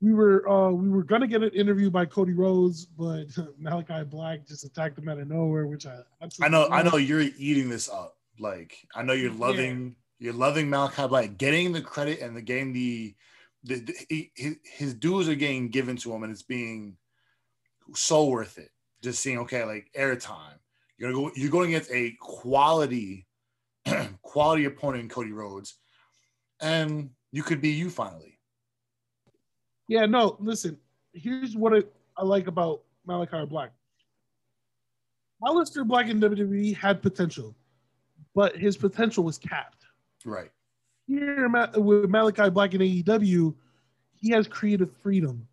[0.00, 3.28] we were uh, we were gonna get an interview by Cody Rhodes, but
[3.62, 6.00] Malakai Black just attacked him out of nowhere, which I
[6.42, 6.68] I know.
[6.70, 8.16] I know you're eating this up.
[8.38, 9.96] Like I know you're loving.
[10.24, 13.14] You're loving Malakai Black, getting the credit and the getting the,
[13.62, 16.96] the, the he, his, dues are getting given to him, and it's being
[17.94, 18.70] so worth it.
[19.02, 20.56] Just seeing, okay, like airtime.
[20.96, 21.32] You're gonna go.
[21.36, 23.26] You're going against a quality,
[24.22, 25.74] quality opponent in Cody Rhodes,
[26.58, 28.38] and you could be you finally.
[29.88, 30.78] Yeah, no, listen.
[31.12, 31.82] Here's what I,
[32.16, 33.72] I like about Malakai Black.
[35.42, 37.54] Aleister Black in WWE had potential,
[38.34, 39.83] but his potential was capped.
[40.24, 40.50] Right.
[41.06, 43.54] Here with Malakai Black in AEW,
[44.14, 45.46] he has creative freedom.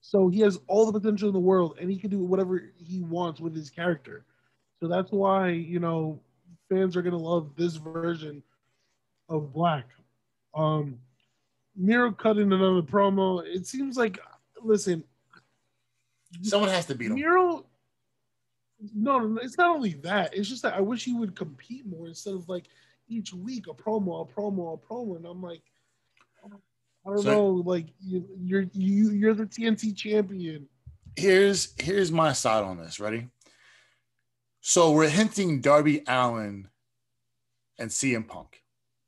[0.00, 3.00] So he has all the potential in the world, and he can do whatever he
[3.00, 4.24] wants with his character.
[4.78, 6.20] So that's why you know
[6.68, 8.42] fans are gonna love this version
[9.28, 9.86] of Black.
[10.54, 11.00] Um,
[11.74, 13.44] Miro cut in another promo.
[13.44, 14.20] It seems like,
[14.62, 15.02] listen,
[16.42, 17.14] Someone has to beat him.
[17.14, 17.64] Miro.
[18.94, 20.34] No, no, it's not only that.
[20.34, 22.68] It's just that I wish he would compete more instead of like
[23.08, 25.62] each week a promo, a promo, a promo, and I'm like,
[26.44, 30.68] I don't So- know, like you, you're you you're the TNT champion.
[31.16, 32.98] here's here's my side on this.
[33.00, 33.28] Ready?
[34.60, 36.68] So we're hinting Darby Allin
[37.78, 38.62] and CM Punk.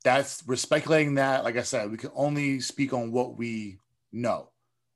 [0.05, 1.43] That's we're speculating that.
[1.43, 3.79] Like I said, we can only speak on what we
[4.13, 4.49] know,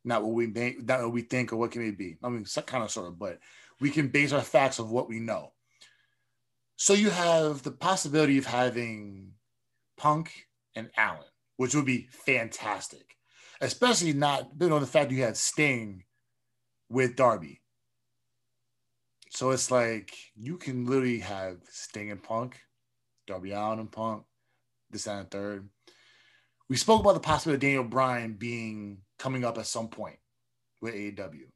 [0.05, 2.15] not what we may, not what we think or what can it be.
[2.23, 3.39] I mean, kind of sort of, but
[3.81, 5.51] we can base our facts of what we know.
[6.75, 9.33] So you have the possibility of having
[9.97, 11.21] Punk and Allin,
[11.57, 13.15] which would be fantastic,
[13.61, 16.03] especially not you know the fact you had Sting
[16.89, 17.61] with Darby.
[19.29, 22.59] So it's like you can literally have Sting and Punk,
[23.25, 24.23] Darby Allin and Punk,
[24.91, 25.69] this and third.
[26.69, 30.17] We spoke about the possibility of Daniel Bryan being coming up at some point
[30.81, 31.49] with AEW.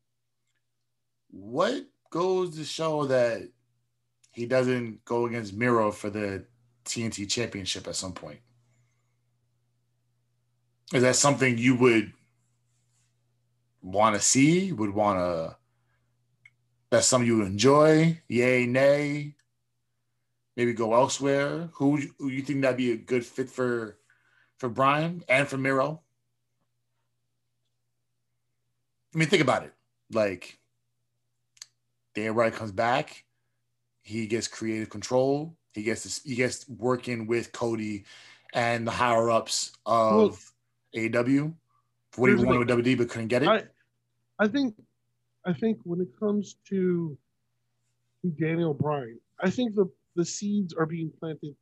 [1.29, 3.49] What goes to show that
[4.37, 6.45] he doesn't go against Miro for the
[6.85, 8.39] TNT championship at some point?
[10.93, 12.13] Is that something you would
[13.81, 14.71] want to see?
[14.71, 15.57] Would want to?
[16.91, 18.21] That's something you would enjoy?
[18.27, 19.33] Yay, nay?
[20.55, 21.69] Maybe go elsewhere.
[21.73, 23.97] Who, who you think that'd be a good fit for
[24.59, 26.03] for Brian and for Miro?
[29.15, 29.73] I mean, think about it.
[30.11, 30.59] Like,
[32.13, 33.23] Daniel Bryan comes back,
[34.07, 35.53] he gets creative control.
[35.73, 38.05] He gets this, he gets working with Cody
[38.53, 40.51] and the higher ups of
[40.93, 41.53] well, AEW
[42.11, 43.49] for what he wanted with WWE but couldn't get it.
[43.49, 43.63] I,
[44.39, 44.75] I think
[45.45, 47.17] I think when it comes to
[48.39, 51.55] Daniel Bryan, I think the the seeds are being planted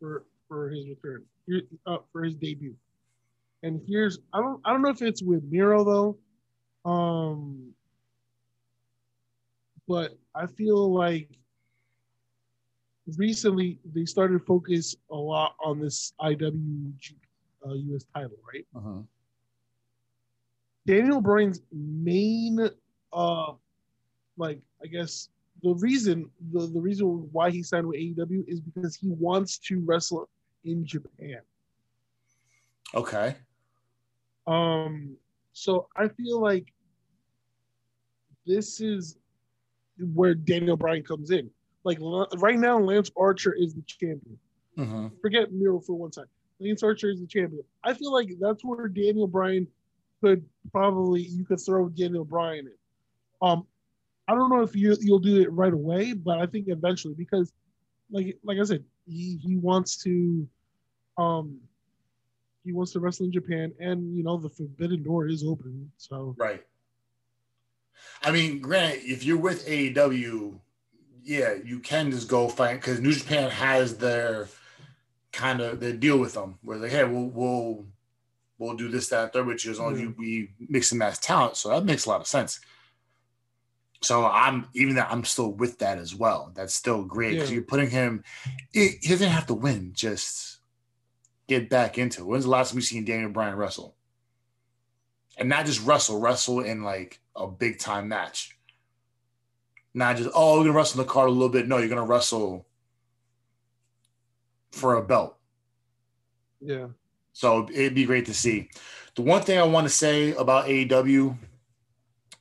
[0.00, 1.24] for for his return,
[1.86, 2.74] uh, for his debut.
[3.62, 7.72] And here's I don't I don't know if it's with Miro though, um,
[9.86, 11.28] but I feel like
[13.16, 17.16] recently they started to focus a lot on this IWGP
[17.66, 18.66] uh, US title, right?
[18.76, 19.02] Uh-huh.
[20.86, 22.58] Daniel Bryan's main,
[23.12, 23.52] uh,
[24.36, 25.28] like I guess
[25.62, 29.80] the reason the, the reason why he signed with AEW is because he wants to
[29.80, 30.28] wrestle
[30.64, 31.40] in Japan.
[32.94, 33.36] Okay.
[34.46, 35.16] Um.
[35.52, 36.72] So I feel like
[38.46, 39.18] this is
[40.14, 41.50] where Daniel Bryan comes in.
[41.84, 41.98] Like
[42.36, 44.38] right now, Lance Archer is the champion.
[44.78, 45.08] Mm-hmm.
[45.20, 46.26] Forget Miro for one time.
[46.60, 47.64] Lance Archer is the champion.
[47.82, 49.66] I feel like that's where Daniel Bryan
[50.22, 52.72] could probably you could throw Daniel Bryan in.
[53.46, 53.66] Um,
[54.28, 57.52] I don't know if you you'll do it right away, but I think eventually because,
[58.10, 60.48] like like I said, he he wants to,
[61.18, 61.58] um,
[62.64, 65.90] he wants to wrestle in Japan, and you know the forbidden door is open.
[65.96, 66.62] So right.
[68.22, 70.58] I mean, granted, if you're with AEW,
[71.24, 74.48] yeah, you can just go fight because New Japan has their
[75.32, 77.84] kind of their deal with them where they, hey, we'll we'll
[78.58, 80.18] we'll do this, that, third with you as long as you mm.
[80.18, 81.56] we mix and match talent.
[81.56, 82.60] So that makes a lot of sense.
[84.02, 86.50] So I'm even that I'm still with that as well.
[86.54, 87.56] That's still great because yeah.
[87.56, 88.24] you're putting him.
[88.72, 89.92] He, he doesn't have to win.
[89.94, 90.58] Just
[91.46, 92.26] get back into it.
[92.26, 93.94] When's the last time we seen Daniel Bryan wrestle?
[95.38, 98.56] And not just wrestle, wrestle in like a big time match.
[99.94, 101.68] Not just, oh, we're gonna wrestle in the card a little bit.
[101.68, 102.66] No, you're gonna wrestle
[104.70, 105.36] for a belt.
[106.60, 106.88] Yeah.
[107.32, 108.70] So it'd be great to see.
[109.14, 111.36] The one thing I want to say about AEW,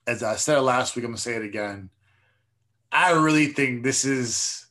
[0.08, 1.90] as I said it last week, I'm gonna say it again.
[2.92, 4.68] I really think this is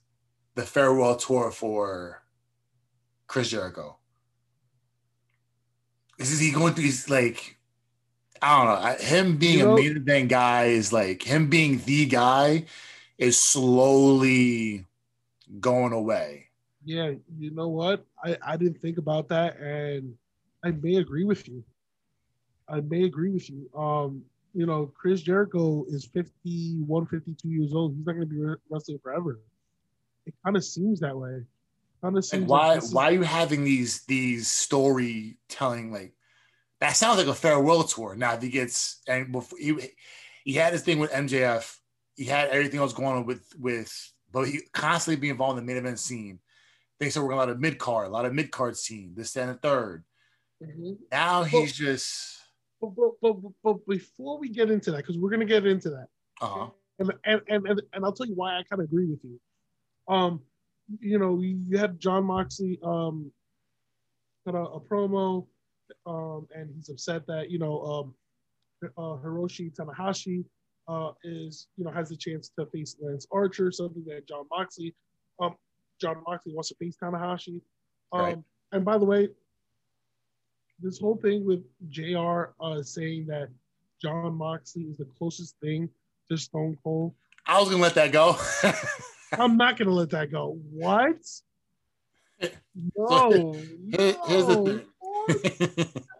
[0.55, 2.23] the farewell tour for
[3.27, 3.97] Chris Jericho.
[6.19, 6.85] This is he going through?
[6.85, 7.57] He's like
[8.43, 9.07] I don't know.
[9.07, 12.65] Him being you know, a main event guy is like him being the guy
[13.19, 14.87] is slowly
[15.61, 16.49] going away.
[16.85, 18.05] Yeah, you know what?
[18.25, 20.15] I, I didn't think about that and
[20.65, 21.63] I may agree with you.
[22.69, 23.69] I may agree with you.
[23.77, 24.23] Um,
[24.55, 27.95] you know, Chris Jericho is 51, 52 years old.
[27.95, 29.41] He's not going to be wrestling forever.
[30.27, 31.43] It kind of seems that way.
[32.03, 32.43] Kind of seems.
[32.43, 32.75] And why?
[32.75, 36.15] Like why are you having these these storytelling like
[36.81, 38.15] that sounds like a farewell tour.
[38.17, 39.75] Now if he gets and before he
[40.45, 41.77] he had his thing with MJF,
[42.17, 45.73] he had everything else going on with with, but he constantly be involved in the
[45.73, 46.41] main event scene.
[46.99, 49.37] They said we're a lot of mid card, a lot of mid card scene, this
[49.37, 50.03] and the 3rd
[50.63, 50.93] mm-hmm.
[51.11, 52.37] Now he's but, just.
[52.81, 56.07] But, but, but, before we get into that, because we're gonna get into that,
[56.41, 56.71] uh-huh.
[56.99, 59.39] and, and and and I'll tell you why I kind of agree with you.
[60.09, 60.41] Um,
[60.99, 63.31] you know, you had Jon Moxley um,
[64.47, 65.47] got a, a promo
[66.11, 68.15] um, and he's upset that you know um,
[68.99, 70.45] uh, Hiroshi Tanahashi
[70.89, 74.95] uh, is you know has a chance to face Lance Archer, something that Jon Moxley,
[75.41, 75.55] um,
[76.01, 77.61] Jon Moxley wants to face Tanahashi.
[78.13, 78.39] Um, right.
[78.73, 79.29] And by the way,
[80.81, 82.53] this whole thing with Jr.
[82.61, 83.49] Uh, saying that
[84.03, 85.89] Jon Moxley is the closest thing
[86.29, 87.15] to Stone Cold.
[87.47, 88.37] I was gonna let that go.
[89.33, 90.59] I'm not gonna let that go.
[90.73, 91.17] What?
[92.97, 93.55] No.
[93.93, 94.90] Here's the thing.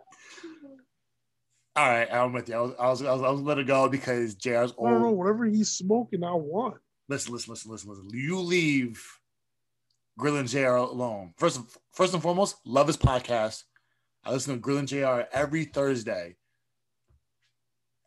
[1.77, 2.57] All right, I'm with you.
[2.57, 4.91] I was, I was, I was, I was let it go because JR's old.
[4.91, 5.11] Know.
[5.11, 6.77] Whatever he's smoking, I want.
[7.09, 8.09] Listen, listen, listen, listen, listen.
[8.13, 9.03] You leave
[10.19, 11.33] Grilling JR alone.
[11.39, 11.61] First,
[11.93, 13.63] first and foremost, love his podcast.
[14.25, 16.37] I listen to Grilling JR every Thursday.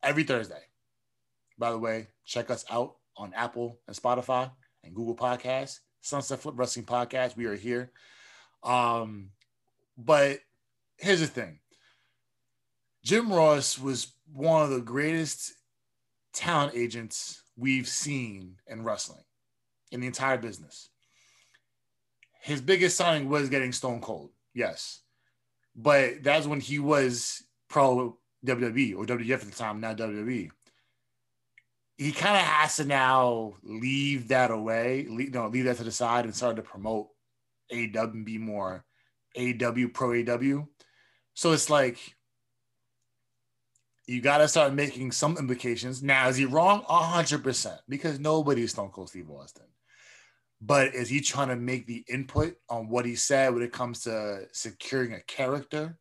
[0.03, 0.61] Every Thursday.
[1.57, 4.51] By the way, check us out on Apple and Spotify
[4.83, 5.79] and Google Podcasts.
[6.01, 7.37] Sunset Flip Wrestling Podcast.
[7.37, 7.91] We are here.
[8.61, 9.29] Um,
[9.97, 10.39] but
[11.03, 11.59] here's the thing
[13.03, 15.53] Jim Ross was one of the greatest
[16.33, 19.23] talent agents we've seen in wrestling
[19.91, 20.89] in the entire business.
[22.41, 25.01] His biggest signing was getting Stone Cold, yes.
[25.75, 30.49] But that's when he was pro WWE or WWF at the time, now WWE.
[31.97, 35.91] He kind of has to now leave that away, leave, no, leave that to the
[35.91, 37.07] side and start to promote
[37.71, 38.83] AW and be more
[39.37, 40.65] AW pro AW.
[41.33, 42.15] So it's like
[44.05, 46.03] you got to start making some implications.
[46.03, 46.83] Now, is he wrong?
[46.83, 49.65] 100% because nobody's Stone Cold Steve Austin.
[50.61, 54.01] But is he trying to make the input on what he said when it comes
[54.01, 55.97] to securing a character?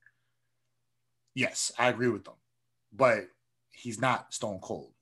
[1.34, 2.34] Yes, I agree with them.
[2.92, 3.28] But
[3.70, 4.92] he's not Stone Cold.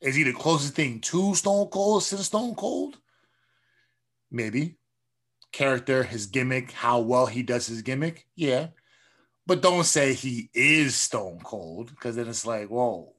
[0.00, 2.98] Is he the closest thing to Stone Cold since Stone Cold?
[4.30, 4.76] Maybe.
[5.52, 8.26] Character, his gimmick, how well he does his gimmick.
[8.34, 8.68] Yeah.
[9.46, 13.12] But don't say he is Stone Cold because then it's like, whoa,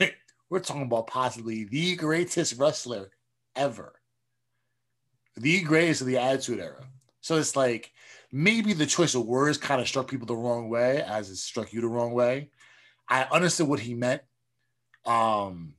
[0.50, 3.10] we're talking about possibly the greatest wrestler
[3.54, 3.94] ever,
[5.36, 6.84] the greatest of the Attitude Era.
[7.22, 7.92] So it's like
[8.30, 11.72] maybe the choice of words kind of struck people the wrong way, as it struck
[11.72, 12.50] you the wrong way.
[13.08, 14.22] I understood what he meant.
[15.06, 15.74] Um,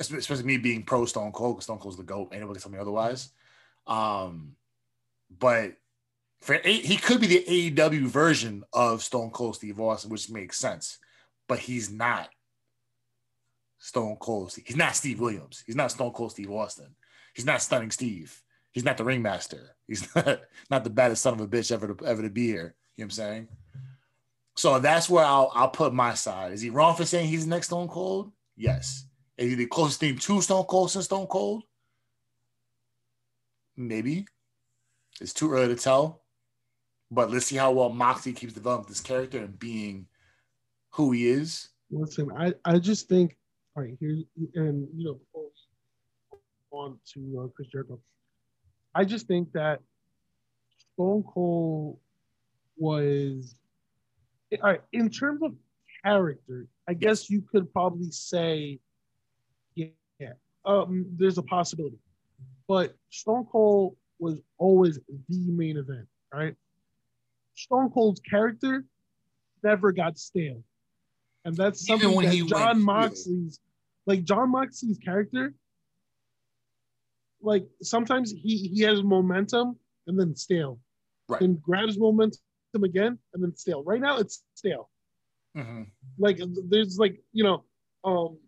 [0.00, 2.30] especially me being pro Stone Cold, because Stone Cold's the GOAT.
[2.32, 3.30] Anybody can tell me otherwise.
[3.86, 4.56] Um,
[5.38, 5.74] but
[6.40, 10.98] for he could be the AEW version of Stone Cold Steve Austin, which makes sense,
[11.46, 12.30] but he's not
[13.78, 14.54] Stone Cold.
[14.64, 15.62] He's not Steve Williams.
[15.66, 16.94] He's not Stone Cold Steve Austin.
[17.34, 18.42] He's not Stunning Steve.
[18.72, 19.76] He's not the ringmaster.
[19.86, 22.74] He's not, not the baddest son of a bitch ever to, ever to be here.
[22.96, 23.48] You know what I'm saying?
[24.56, 26.52] So that's where I'll I'll put my side.
[26.52, 28.32] Is he wrong for saying he's the next Stone Cold?
[28.56, 29.06] Yes.
[29.38, 31.62] Is he the closest thing to Stone Cold since Stone Cold?
[33.76, 34.26] Maybe.
[35.20, 36.22] It's too early to tell.
[37.10, 40.06] But let's see how well Moxley keeps developing this character and being
[40.90, 41.68] who he is.
[41.90, 43.36] Listen, I, I just think,
[43.76, 44.22] all right, here,
[44.54, 45.50] and, you know, before
[46.72, 47.98] on to uh, Chris Jericho,
[48.94, 49.80] I just think that
[50.94, 51.98] Stone Cold
[52.76, 53.56] was,
[54.52, 55.54] all right, in terms of
[56.04, 58.78] character, I guess you could probably say,
[59.74, 59.86] yeah,
[60.18, 60.32] yeah
[60.64, 61.98] um, there's a possibility.
[62.68, 64.98] But Stone Cold was always
[65.28, 66.54] the main event, right?
[67.60, 68.84] Stone Cold's character
[69.62, 70.62] never got stale.
[71.44, 73.60] And that's something that Jon Moxley's
[74.06, 75.54] like Jon Moxley's character,
[77.42, 80.78] like sometimes he he has momentum and then stale.
[81.28, 81.40] Right.
[81.40, 82.40] And grabs momentum
[82.82, 83.82] again and then stale.
[83.84, 84.90] Right now it's stale.
[85.56, 85.82] Mm-hmm.
[86.18, 87.64] Like there's like, you know,
[88.04, 88.38] um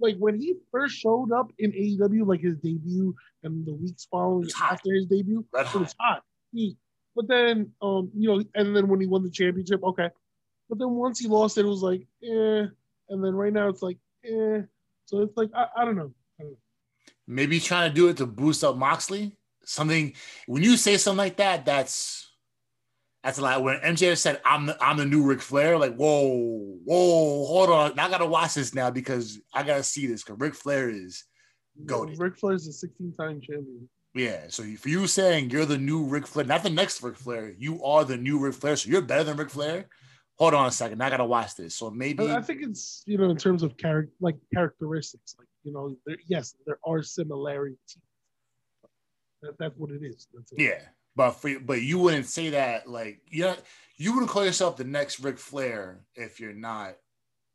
[0.00, 4.48] like when he first showed up in AEW, like his debut and the weeks following
[4.60, 6.22] after his debut, it was hot.
[6.52, 6.76] He
[7.14, 10.10] but then, um, you know, and then when he won the championship, okay.
[10.68, 12.66] But then once he lost it, it was like, eh.
[13.08, 14.62] And then right now it's like, eh.
[15.06, 16.12] So it's like, I, I don't know.
[16.38, 16.58] I don't know.
[17.26, 19.36] Maybe trying to do it to boost up Moxley.
[19.64, 20.14] Something
[20.46, 22.30] when you say something like that, that's
[23.22, 23.62] that's a lot.
[23.62, 27.98] When MJF said, "I'm the I'm the new Ric Flair," like, whoa, whoa, hold on,
[27.98, 31.24] I gotta watch this now because I gotta see this because Ric Flair is
[31.84, 32.18] goaded.
[32.18, 33.88] Ric Flair is a 16 time champion.
[34.14, 37.54] Yeah, so for you saying you're the new Ric Flair, not the next Ric Flair,
[37.56, 39.86] you are the new Ric Flair, so you're better than Ric Flair.
[40.36, 41.76] Hold on a second, I gotta watch this.
[41.76, 45.72] So maybe I think it's you know in terms of character, like characteristics, like you
[45.72, 47.78] know, there, yes, there are similarities.
[49.42, 50.26] That, that's what it is.
[50.34, 50.60] It.
[50.60, 50.80] Yeah,
[51.14, 53.54] but for but you wouldn't say that like yeah,
[53.96, 56.96] you wouldn't call yourself the next Ric Flair if you're not.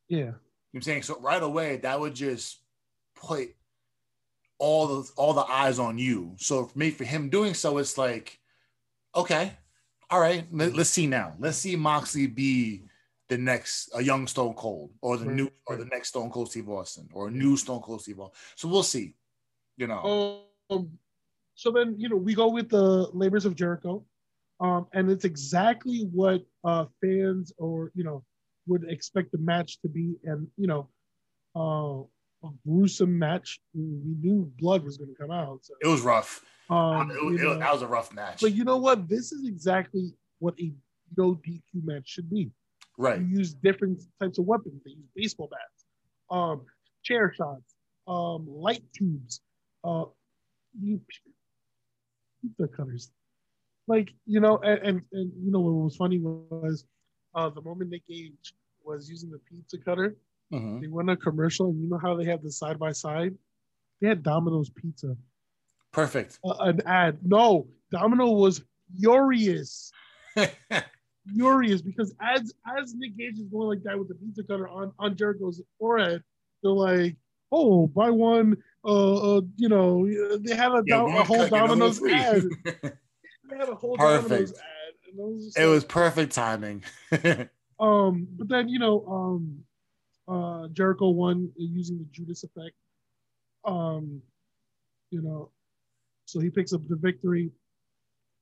[0.08, 0.36] Yeah, you know
[0.76, 2.60] I'm saying so right away that would just
[3.16, 3.50] put
[4.58, 6.36] all the all the eyes on you.
[6.38, 8.40] So for me, for him doing so, it's like,
[9.16, 9.54] okay,
[10.10, 11.34] all right, let, us see now.
[11.40, 12.84] Let's see Moxley be
[13.28, 16.70] the next a young Stone Cold or the new or the next Stone Cold Steve
[16.70, 18.38] Austin or a new Stone Cold Steve Austin.
[18.56, 19.16] So we'll see.
[19.78, 20.44] You know.
[20.70, 20.90] Um,
[21.56, 24.06] so then you know we go with the labors of Jericho,
[24.60, 28.24] um, and it's exactly what uh, fans or you know
[28.68, 30.90] would expect the match to be, and you know.
[31.56, 32.06] Uh,
[32.44, 33.60] a gruesome match.
[33.74, 35.60] We knew blood was going to come out.
[35.64, 35.74] So.
[35.82, 36.44] It was rough.
[36.70, 38.42] Um, it, it, it, that was a rough match.
[38.42, 39.08] But you know what?
[39.08, 40.74] This is exactly what a
[41.18, 42.52] no DQ match should be.
[42.98, 43.20] Right.
[43.20, 44.82] You use different types of weapons.
[44.84, 45.86] They use baseball bats,
[46.30, 46.62] um,
[47.04, 47.76] chair shots,
[48.08, 49.42] um, light tubes,
[49.84, 50.06] uh,
[50.82, 51.02] you,
[52.42, 53.12] pizza cutters.
[53.88, 56.86] Like you know, and, and, and you know what was funny was
[57.36, 60.16] uh, the moment Nick Gage was using the pizza cutter
[60.54, 60.82] Mm-hmm.
[60.82, 63.34] They went on commercial, and you know how they have the side by side.
[64.02, 65.16] They had Domino's Pizza.
[65.92, 66.40] Perfect.
[66.44, 67.20] Uh, an ad.
[67.24, 68.62] No, Domino was
[69.00, 69.92] furious.
[71.34, 74.92] furious because as as Nick Gage is going like that with the pizza cutter on
[75.00, 76.22] on Jericho's forehead,
[76.62, 77.16] they're like,
[77.52, 80.06] "Oh, buy one." Uh, uh you know,
[80.38, 82.44] they had a, yeah, a whole Domino's ad.
[82.66, 84.30] they had a whole perfect.
[84.30, 84.94] Domino's ad.
[85.08, 86.84] It was, it like, was perfect timing.
[87.80, 89.64] um, but then you know, um,
[90.28, 92.76] uh, Jericho won using the Judas effect.
[93.64, 94.22] Um,
[95.12, 95.52] you know,
[96.26, 97.52] so he picks up the victory.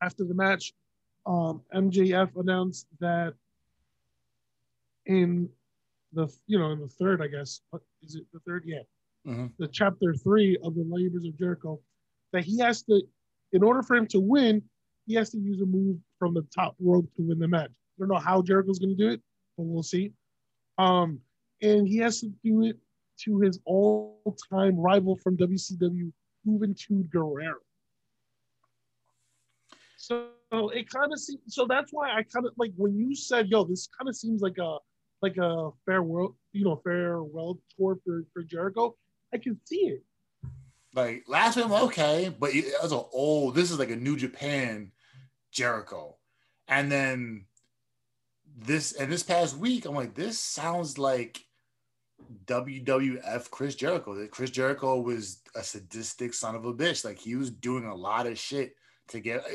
[0.01, 0.73] After the match,
[1.25, 3.33] um, MJF announced that
[5.05, 5.49] in
[6.11, 7.61] the you know in the third, I guess,
[8.01, 8.63] is it the third?
[8.65, 8.79] Yeah,
[9.25, 9.47] mm-hmm.
[9.59, 11.79] the chapter three of the Labors of Jericho,
[12.33, 13.01] that he has to,
[13.53, 14.61] in order for him to win,
[15.05, 17.71] he has to use a move from the top rope to win the match.
[17.71, 19.21] I don't know how Jericho's going to do it,
[19.57, 20.11] but we'll see.
[20.77, 21.19] Um,
[21.63, 22.77] and he has to do it
[23.21, 26.11] to his all-time rival from WCW,
[26.45, 27.59] Juventud Guerrero.
[29.97, 31.39] So it kind of seems.
[31.47, 34.41] So that's why I kind of like when you said, "Yo, this kind of seems
[34.41, 34.77] like a
[35.21, 38.97] like a farewell, you know, farewell tour for for Jericho."
[39.33, 40.03] I can see it.
[40.93, 43.55] Like last time, okay, but it was an old.
[43.55, 44.91] This is like a New Japan
[45.51, 46.17] Jericho,
[46.67, 47.45] and then
[48.57, 51.45] this and this past week, I'm like, this sounds like
[52.45, 54.27] WWF Chris Jericho.
[54.27, 57.05] Chris Jericho was a sadistic son of a bitch.
[57.05, 58.75] Like he was doing a lot of shit
[59.09, 59.45] to get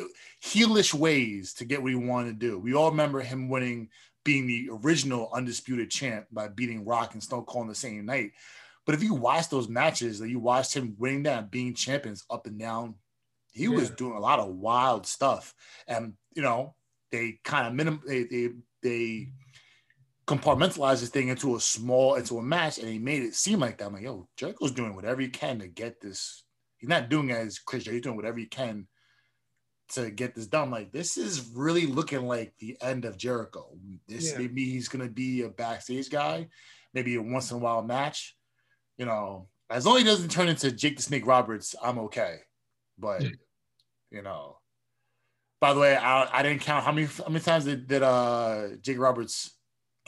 [0.42, 2.58] heelish ways to get what he wanted to do.
[2.58, 3.88] We all remember him winning,
[4.24, 8.32] being the original undisputed champ by beating Rock and Stone Cold on the same night.
[8.84, 12.46] But if you watch those matches, that you watched him winning that, being champions up
[12.46, 12.94] and down,
[13.52, 13.70] he yeah.
[13.70, 15.54] was doing a lot of wild stuff.
[15.86, 16.74] And you know,
[17.10, 18.48] they kind of minim they they
[18.82, 19.28] they
[20.28, 23.78] compartmentalized this thing into a small into a match, and he made it seem like
[23.78, 23.86] that.
[23.86, 26.44] I'm like, yo, Jericho's doing whatever he can to get this.
[26.76, 27.96] He's not doing it as Chris Jericho.
[27.96, 28.86] He's doing whatever he can
[29.94, 30.70] to get this done.
[30.70, 33.70] Like this is really looking like the end of Jericho.
[34.06, 34.38] This yeah.
[34.38, 36.48] maybe he's gonna be a backstage guy,
[36.92, 38.36] maybe a once in a while match.
[38.98, 42.40] You know, as long as he doesn't turn into Jake the Snake Roberts, I'm okay.
[42.98, 43.22] But
[44.10, 44.58] you know,
[45.58, 48.76] by the way, I, I didn't count how many how many times did, did uh
[48.82, 49.54] Jake Roberts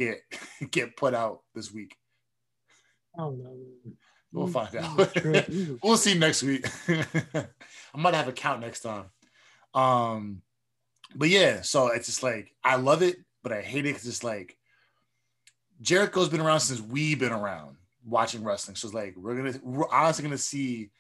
[0.00, 0.22] get
[0.70, 1.96] get put out this week.
[3.18, 3.56] Oh no.
[4.32, 5.12] We'll find out.
[5.82, 6.64] we'll see next week.
[6.88, 9.06] I might have a count next time.
[9.74, 10.42] Um,
[11.16, 14.22] but yeah, so it's just like I love it, but I hate it because it's
[14.22, 14.56] like
[15.80, 18.76] Jericho's been around since we've been around watching wrestling.
[18.76, 20.90] So it's like we're gonna we're honestly gonna see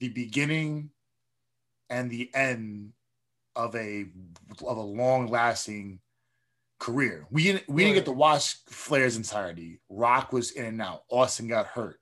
[0.00, 0.90] the beginning
[1.88, 2.92] and the end
[3.56, 4.04] of a
[4.66, 6.00] of a long lasting
[6.80, 7.26] career.
[7.30, 9.80] We didn't we didn't get to watch Flair's entirety.
[9.88, 11.04] Rock was in and out.
[11.08, 12.00] Austin got hurt.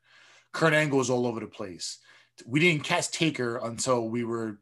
[0.53, 1.99] Kurt Angle was all over the place.
[2.47, 4.61] We didn't catch Taker until we were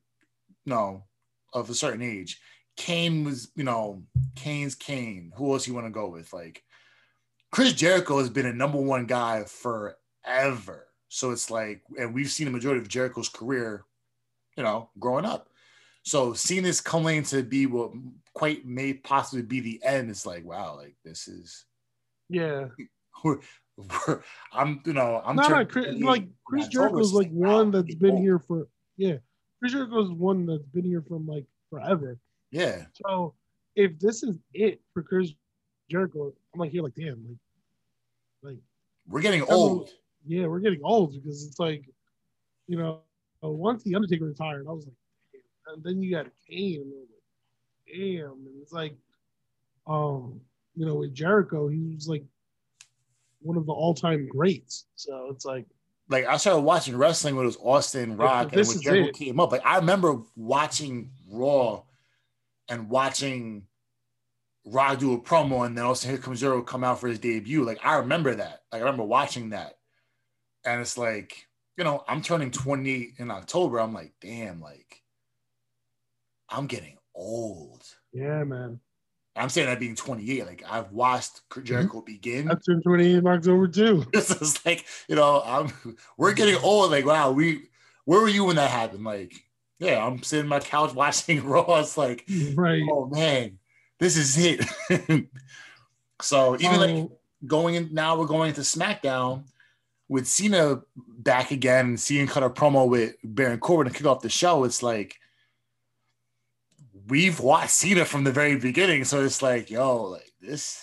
[0.64, 1.04] no
[1.52, 2.40] of a certain age.
[2.76, 4.02] Kane was, you know,
[4.34, 5.32] Kane's Kane.
[5.36, 6.32] Who else you want to go with?
[6.32, 6.62] Like
[7.52, 10.86] Chris Jericho has been a number one guy forever.
[11.08, 13.84] So it's like, and we've seen the majority of Jericho's career,
[14.56, 15.48] you know, growing up.
[16.07, 17.90] So seeing this coming to be what
[18.32, 21.64] quite may possibly be the end, it's like, wow, like this is,
[22.28, 22.66] yeah.
[23.24, 23.40] We're,
[23.76, 28.18] we're, I'm, you know, I'm no, no, Chris, like Chris Jericho's like one that's been
[28.18, 29.16] here for, yeah.
[29.59, 32.18] Chris Jericho's one that's been here from like forever.
[32.50, 32.84] Yeah.
[32.92, 33.34] So
[33.74, 35.32] if this is it for Chris
[35.90, 37.38] Jericho, I'm like here like damn, like
[38.42, 38.59] like
[39.09, 39.90] we're getting old.
[40.26, 41.82] Yeah, we're getting old because it's like,
[42.68, 43.00] you know,
[43.42, 44.94] once the Undertaker retired, I was like.
[45.66, 48.96] And then you got Kane, and like, damn, and it's like,
[49.86, 50.40] um,
[50.74, 52.24] you know, with Jericho, he was like
[53.40, 54.86] one of the all-time greats.
[54.94, 55.66] So it's like
[56.08, 59.52] like I started watching wrestling when it was Austin Rock and when Jericho came up.
[59.52, 61.82] Like I remember watching Raw
[62.68, 63.66] and watching
[64.64, 67.64] Rock do a promo, and then also here comes Jericho come out for his debut.
[67.64, 68.62] Like I remember that.
[68.70, 69.78] Like I remember watching that,
[70.64, 71.46] and it's like
[71.76, 73.78] you know I'm turning 28 in October.
[73.78, 75.02] I'm like, damn, like
[76.49, 77.82] I'm getting old.
[78.12, 78.80] Yeah, man.
[79.36, 82.05] I'm saying that being 28, like I've watched Jericho mm-hmm.
[82.07, 82.51] begin.
[82.51, 84.07] I turned 28 in October too.
[84.12, 85.72] it's like, you know, I'm
[86.16, 86.90] we're getting old.
[86.90, 87.68] Like, wow, we
[88.07, 89.05] where were you when that happened?
[89.05, 89.34] Like,
[89.78, 91.80] yeah, I'm sitting on my couch watching Raw.
[91.80, 92.82] It's like, right.
[92.90, 93.59] oh man,
[93.99, 94.64] this is it.
[96.22, 97.18] so even like oh.
[97.47, 99.44] going in now, we're going into SmackDown
[100.09, 104.22] with Cena back again and seeing cut a promo with Baron Corbin to kick off
[104.22, 104.64] the show.
[104.64, 105.18] It's like
[107.09, 110.82] we've watched Cena from the very beginning, so it's like, yo, like this.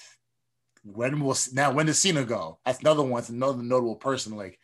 [0.86, 1.72] When will now?
[1.72, 2.60] When does Cena go?
[2.66, 3.20] That's another one.
[3.20, 4.36] It's another notable person.
[4.36, 4.60] Like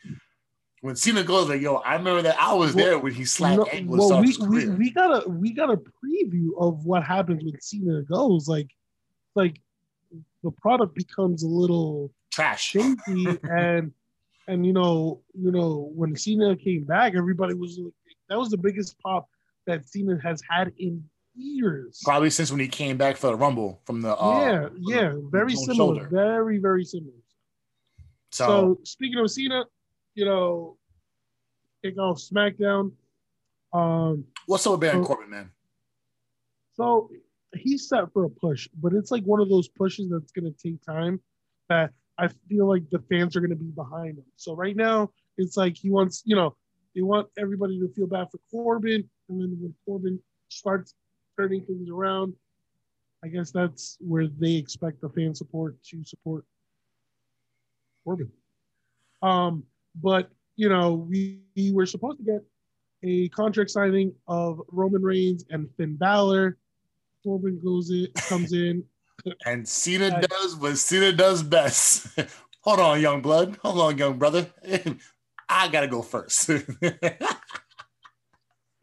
[0.81, 3.57] when Cena goes like, "Yo, I remember that I was Well, there when he slapped
[3.57, 7.41] No, ankle well, we, we, we got a we got a preview of what happens
[7.41, 8.49] when Cena goes.
[8.49, 8.67] Like,
[9.35, 9.61] like
[10.43, 12.75] the product becomes a little Trash.
[13.07, 13.93] and
[14.49, 17.93] and you know you know when Cena came back, everybody was like,
[18.27, 19.29] that was the biggest pop
[19.67, 21.01] that Cena has had in
[21.39, 22.01] years.
[22.03, 25.55] Probably since when he came back for the Rumble from the uh, yeah, yeah, very
[25.55, 26.07] similar, shoulder.
[26.11, 27.13] very very similar.
[28.31, 29.65] So, So, speaking of Cena,
[30.15, 30.77] you know,
[31.83, 32.91] kick off SmackDown.
[33.73, 35.51] Um, what's up with Baron so- Corbin, man?
[36.75, 37.09] so
[37.55, 40.57] he's set for a push, but it's like one of those pushes that's going to
[40.61, 41.19] take time.
[41.67, 44.25] That I feel like the fans are going to be behind him.
[44.35, 46.55] So right now, it's like he wants, you know,
[46.95, 50.19] they want everybody to feel bad for Corbin, and then when Corbin
[50.49, 50.93] starts
[51.39, 52.33] turning things around,
[53.23, 56.43] I guess that's where they expect the fan support to support
[58.03, 58.29] Corbin.
[59.21, 59.63] Um,
[60.01, 62.43] but you know, we, we were supposed to get
[63.03, 66.57] a contract signing of Roman Reigns and Finn Balor.
[67.23, 68.83] Corbin goes in, comes in.
[69.45, 72.07] And Cena I- does what Cena does best.
[72.61, 73.57] Hold on, young blood.
[73.63, 74.47] Hold on, young brother.
[75.49, 76.49] I gotta go first.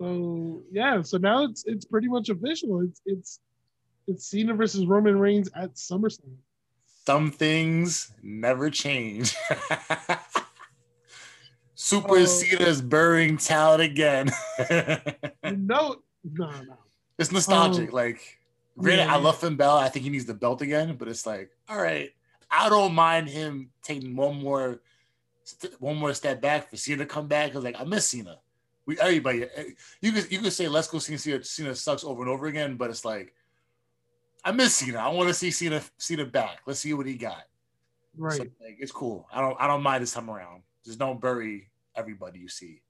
[0.00, 2.80] So yeah, so now it's it's pretty much official.
[2.82, 3.40] It's it's
[4.06, 6.36] it's Cena versus Roman Reigns at SummerSlam.
[7.06, 9.34] Some things never change.
[11.74, 12.22] Super Oh.
[12.22, 14.30] is burying talent again.
[15.44, 16.76] Know, no, no.
[17.18, 17.90] it's nostalgic.
[17.92, 17.96] Oh.
[17.96, 18.38] like,
[18.76, 19.14] granted, Yeah.
[19.14, 19.80] I love Finn Balor.
[19.82, 22.10] I think he needs the belt again, but it's like, all right,
[22.50, 24.80] I don't mind him taking one more,
[25.44, 27.52] st- one more step back for Cena to come back.
[27.52, 28.38] Cause like I miss Cena.
[28.86, 29.64] We everybody, eh,
[30.00, 31.42] you could you could say let's go see Cena.
[31.42, 33.34] Cena sucks over and over again, but it's like
[34.44, 34.98] I miss Cena.
[34.98, 36.60] I want to see Cena Cena back.
[36.66, 37.44] Let's see what he got.
[38.16, 38.36] Right.
[38.36, 39.26] So, like, it's cool.
[39.32, 40.62] I don't I don't mind this time around.
[40.84, 42.80] Just don't bury everybody you see.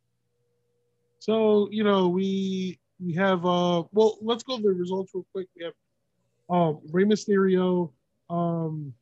[1.18, 5.48] So you know we we have uh well let's go over the results real quick.
[5.56, 5.74] We have
[6.50, 7.90] um Rey Mysterio
[8.28, 8.92] um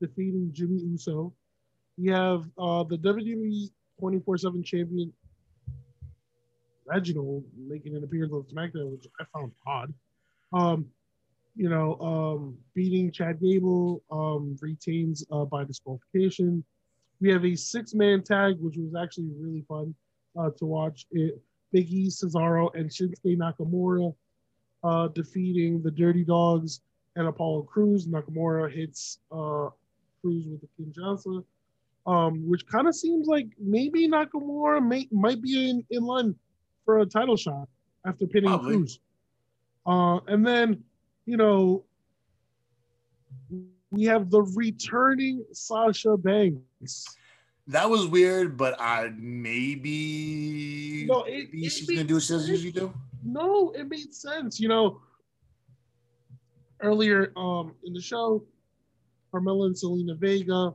[0.00, 1.32] defeating Jimmy Uso.
[1.96, 3.70] We have uh the WWE
[4.02, 5.12] 24/7 champion
[6.86, 9.94] Reginald making an appearance on SmackDown, which I found odd.
[10.52, 10.86] Um,
[11.56, 16.64] you know, um, beating Chad Gable um, retains uh, by disqualification.
[17.20, 19.94] We have a six-man tag, which was actually really fun
[20.38, 21.06] uh, to watch.
[21.12, 21.40] It
[21.74, 24.14] Big E, Cesaro, and Shinsuke Nakamura
[24.84, 26.80] uh, defeating the Dirty Dawgs
[27.16, 28.06] and Apollo Crews.
[28.06, 29.70] Nakamura hits uh,
[30.22, 31.44] Crews with the Kinshasa,
[32.06, 36.36] um, which kind of seems like maybe Nakamura may, might be in, in line
[36.84, 37.68] for a title shot
[38.06, 38.76] after pinning Probably.
[38.76, 39.00] Crews.
[39.86, 40.82] Uh, and then,
[41.26, 41.84] you know,
[43.90, 47.16] we have the returning Sasha Banks.
[47.66, 52.34] That was weird, but I maybe No, it- maybe it she's gonna do what she
[52.34, 52.92] usually do.
[53.24, 54.60] No, it made sense.
[54.60, 55.00] You know,
[56.82, 58.44] earlier um in the show,
[59.32, 60.74] Carmella and Zelina Vega,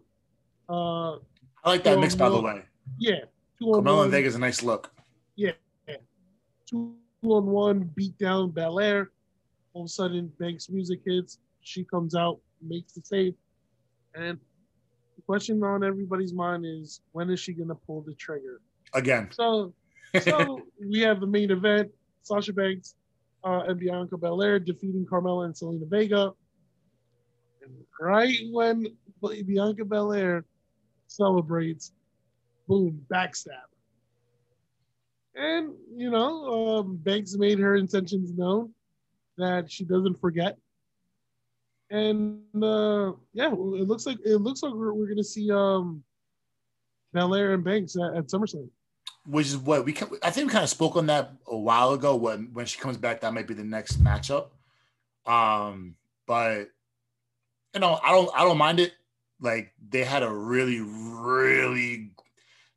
[0.67, 1.17] uh,
[1.63, 2.63] I like that mix, by the way.
[2.97, 3.25] yeah,
[3.61, 4.91] Carmella and Vega's a nice look.
[6.69, 9.11] Two on one, beat down Belair.
[9.73, 11.39] All of a sudden, Banks' music hits.
[11.61, 13.35] She comes out, makes the save,
[14.15, 14.39] and
[15.15, 18.61] the question on everybody's mind is when is she gonna pull the trigger?
[18.93, 19.29] Again.
[19.31, 19.73] So,
[20.21, 21.91] so we have the main event:
[22.23, 22.95] Sasha Banks
[23.43, 26.33] uh, and Bianca Belair defeating Carmella and Zelina Vega.
[27.61, 28.87] And right when
[29.21, 30.45] Bianca Belair
[31.07, 31.91] celebrates,
[32.67, 33.68] boom, backstab.
[35.39, 38.73] And you know, um, Banks made her intentions known
[39.37, 40.57] that she doesn't forget.
[41.89, 46.03] And uh, yeah, it looks like it looks like we're, we're gonna see um,
[47.13, 48.69] Belair and Banks at, at SummerSlam.
[49.25, 52.15] which is what we I think we kind of spoke on that a while ago
[52.15, 54.47] when when she comes back that might be the next matchup
[55.25, 55.95] um
[56.27, 56.69] but
[57.73, 58.93] you know I don't I don't mind it
[59.39, 62.11] like they had a really really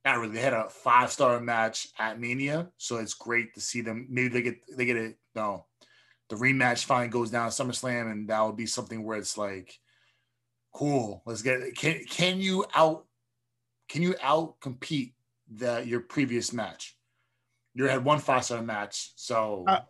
[0.04, 3.80] not really they had a five star match at Mania so it's great to see
[3.80, 5.64] them maybe they get they get it no
[6.28, 9.78] the rematch finally goes down at SummerSlam and that would be something where it's like
[10.72, 11.76] cool let's get it.
[11.76, 13.04] can can you out
[13.88, 15.14] can you out compete
[15.56, 16.96] the your previous match.
[17.74, 19.80] You had one five star match, so Uh,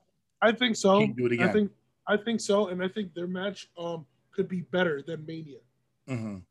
[0.40, 1.06] I think so.
[1.06, 1.48] Do it again.
[1.48, 1.70] I think
[2.08, 5.58] I think so, and I think their match um could be better than Mania.
[6.08, 6.42] mhm.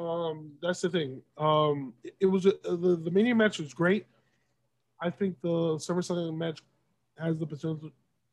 [0.00, 1.20] Um, that's the thing.
[1.36, 4.06] Um, it, it was a, the the Mania match was great.
[5.00, 6.62] I think the SummerSlam match
[7.18, 7.90] has the potential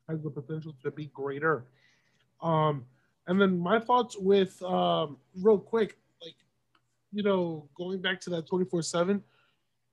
[0.08, 1.66] has the potential to be greater.
[2.40, 2.86] Um,
[3.26, 6.36] and then my thoughts with um, real quick, like
[7.12, 9.22] you know, going back to that twenty four seven.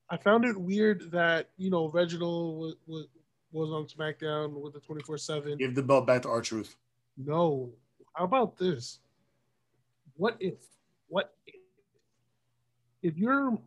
[0.09, 3.07] I found it weird that you know Reginald was was,
[3.51, 5.57] was on SmackDown with the twenty four seven.
[5.57, 6.75] Give the belt back to R-Truth.
[7.17, 7.71] No,
[8.13, 8.99] how about this?
[10.15, 10.55] What if?
[11.07, 11.54] What if,
[13.05, 13.57] if you're?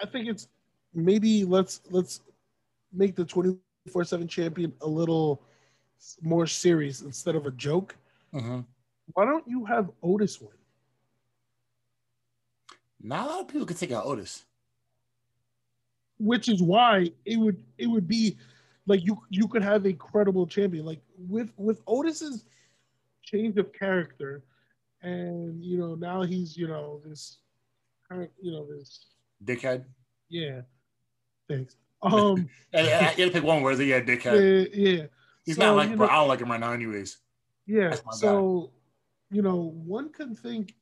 [0.00, 0.48] I think it's
[0.94, 2.20] maybe let's let's
[2.92, 3.56] make the twenty
[3.92, 5.42] four seven champion a little
[6.22, 7.96] more serious instead of a joke.
[8.34, 8.60] Mm-hmm.
[9.12, 10.50] Why don't you have Otis win?
[13.00, 14.44] Not a lot of people can take out Otis.
[16.18, 18.38] Which is why it would it would be
[18.86, 22.44] like you you could have a credible champion like with with Otis's
[23.22, 24.42] change of character,
[25.02, 27.38] and you know now he's you know this
[28.10, 29.06] you know this
[29.44, 29.84] dickhead.
[30.28, 30.62] Yeah,
[31.48, 31.76] thanks.
[32.02, 33.78] Um, and I gotta pick one word.
[33.78, 34.70] Yeah, dickhead.
[34.74, 35.06] Yeah, yeah.
[35.44, 37.18] He's so, not like, know, I don't like him right now, anyways.
[37.66, 37.94] Yeah.
[38.12, 38.70] So,
[39.30, 39.36] guy.
[39.36, 40.74] you know, one could think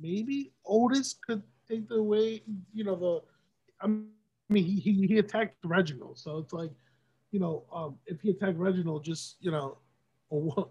[0.00, 2.42] maybe Otis could take the way,
[2.72, 3.22] you know, the.
[3.80, 6.70] I mean, he, he, he attacked Reginald, so it's like,
[7.30, 9.78] you know, um, if he attacked Reginald, just you know,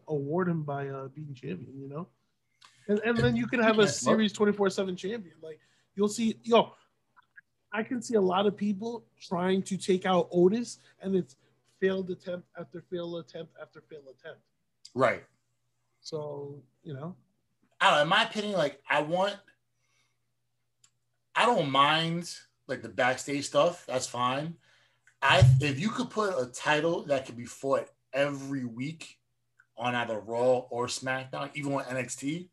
[0.08, 2.08] award him by uh, being champion, you know,
[2.92, 5.36] and and then you can have a series twenty four seven champion.
[5.42, 5.60] Like
[5.96, 6.74] you'll see, yo,
[7.72, 11.36] I can see a lot of people trying to take out Otis, and it's
[11.80, 14.42] failed attempt after failed attempt after failed attempt.
[14.94, 15.24] Right.
[16.02, 17.16] So you know,
[17.80, 18.02] I don't know.
[18.04, 19.36] In my opinion, like I want,
[21.36, 22.34] I don't mind
[22.68, 23.86] like the backstage stuff.
[23.88, 24.56] That's fine.
[25.22, 29.18] I if you could put a title that could be fought every week
[29.78, 32.50] on either Raw or SmackDown, even on NXT,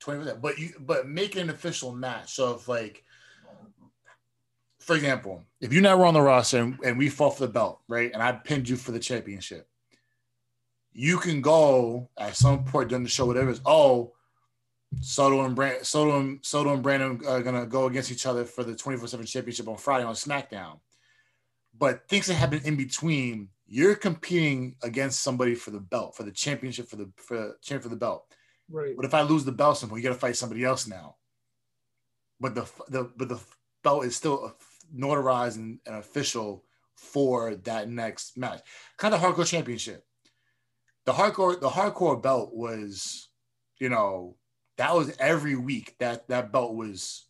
[0.00, 0.42] twenty percent.
[0.42, 2.34] But you but make an official match.
[2.34, 3.04] So if like
[4.86, 7.80] for example, if you never on the roster and, and, we fought for the belt,
[7.88, 9.68] right, and I pinned you for the championship,
[10.92, 13.60] you can go at some point during the show, whatever is.
[13.66, 14.12] Oh,
[15.00, 18.62] Soto and Brand, Soto and Soto and Brandon are gonna go against each other for
[18.62, 20.78] the 24/7 championship on Friday on SmackDown.
[21.76, 26.30] But things that happen in between, you're competing against somebody for the belt, for the
[26.30, 28.32] championship, for the for champ for the belt.
[28.70, 28.96] Right.
[28.96, 31.16] But if I lose the belt, somehow you got to fight somebody else now.
[32.40, 33.40] But the the but the
[33.82, 34.56] belt is still
[34.94, 36.64] notarized and, and official
[36.96, 38.60] for that next match.
[38.96, 40.04] Kind of hardcore championship.
[41.04, 43.28] The hardcore, the hardcore belt was,
[43.78, 44.36] you know,
[44.76, 47.26] that was every week that that belt was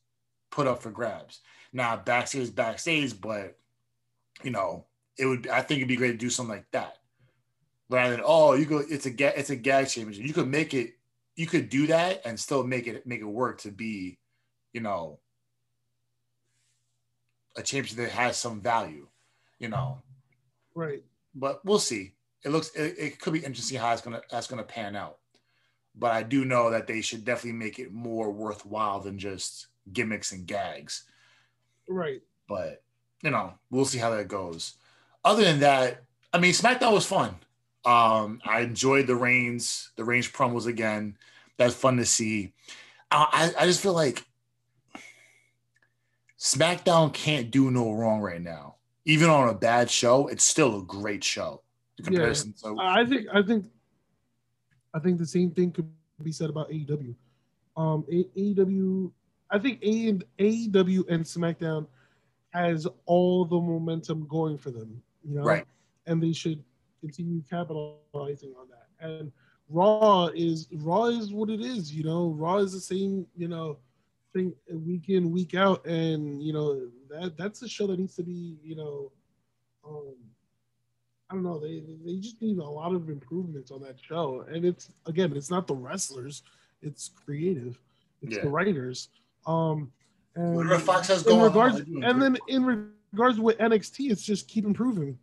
[0.50, 1.40] put up for grabs.
[1.72, 3.58] Now backstage, backstage, but
[4.42, 4.86] you know,
[5.18, 5.48] it would.
[5.48, 6.98] I think it'd be great to do something like that,
[7.90, 8.78] rather than oh, you go.
[8.78, 9.38] It's a.
[9.38, 10.26] It's a gag championship.
[10.26, 10.94] You could make it.
[11.36, 14.18] You could do that and still make it make it work to be,
[14.72, 15.20] you know,
[17.56, 19.06] a championship that has some value,
[19.58, 20.02] you know.
[20.74, 21.02] Right.
[21.34, 22.14] But we'll see.
[22.44, 25.18] It looks it, it could be interesting how it's gonna that's gonna pan out.
[25.94, 30.32] But I do know that they should definitely make it more worthwhile than just gimmicks
[30.32, 31.04] and gags.
[31.88, 32.22] Right.
[32.48, 32.82] But
[33.22, 34.74] you know, we'll see how that goes.
[35.24, 37.34] Other than that, I mean, SmackDown was fun.
[37.86, 41.16] Um, I enjoyed the Reigns, the range promos again.
[41.56, 42.52] That's fun to see.
[43.12, 44.24] I, I just feel like
[46.38, 48.74] SmackDown can't do no wrong right now.
[49.04, 51.62] Even on a bad show, it's still a great show.
[52.10, 53.64] Yeah, so I think I think
[54.92, 55.88] I think the same thing could
[56.22, 57.14] be said about AEW.
[57.76, 59.12] Um, AEW,
[59.50, 61.86] I think AEW and SmackDown
[62.50, 65.64] has all the momentum going for them, you know, right?
[66.06, 66.62] And they should
[67.06, 69.06] continue capitalizing on that.
[69.06, 69.32] And
[69.68, 72.34] Raw is Raw is what it is, you know.
[72.36, 73.78] Raw is the same, you know
[74.36, 78.22] thing week in week out, and you know that that's a show that needs to
[78.22, 79.10] be you know,
[79.86, 80.14] um,
[81.30, 84.64] I don't know they they just need a lot of improvements on that show, and
[84.64, 86.42] it's again it's not the wrestlers,
[86.82, 87.80] it's creative,
[88.22, 88.42] it's yeah.
[88.42, 89.08] the writers.
[89.46, 89.90] Um,
[90.34, 94.48] and Whatever Fox has going regards, on, and then in regards with NXT, it's just
[94.48, 95.18] keep improving.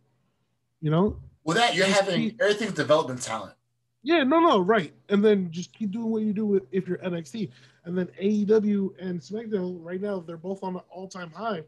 [0.80, 1.16] You know.
[1.44, 3.54] Well, that you're having everything's development talent.
[4.02, 4.92] Yeah, no, no, right.
[5.08, 7.50] And then just keep doing what you do with, if you're NXT.
[7.84, 11.62] And then AEW and SmackDown right now they're both on an all-time high.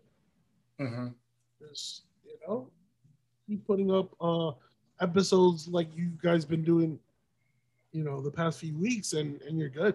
[0.81, 1.09] Mm-hmm.
[1.61, 2.69] Just, you know,
[3.47, 4.53] keep putting up uh
[5.01, 6.99] episodes like you guys been doing,
[7.93, 9.95] you know, the past few weeks, and and you're good.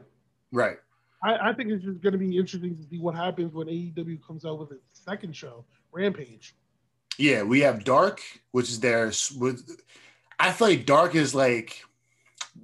[0.52, 0.78] Right.
[1.24, 4.26] I, I think it's just going to be interesting to see what happens when AEW
[4.26, 6.56] comes out with its second show, Rampage.
[7.18, 9.12] Yeah, we have Dark, which is there.
[9.38, 9.82] With
[10.40, 11.84] I feel like Dark is like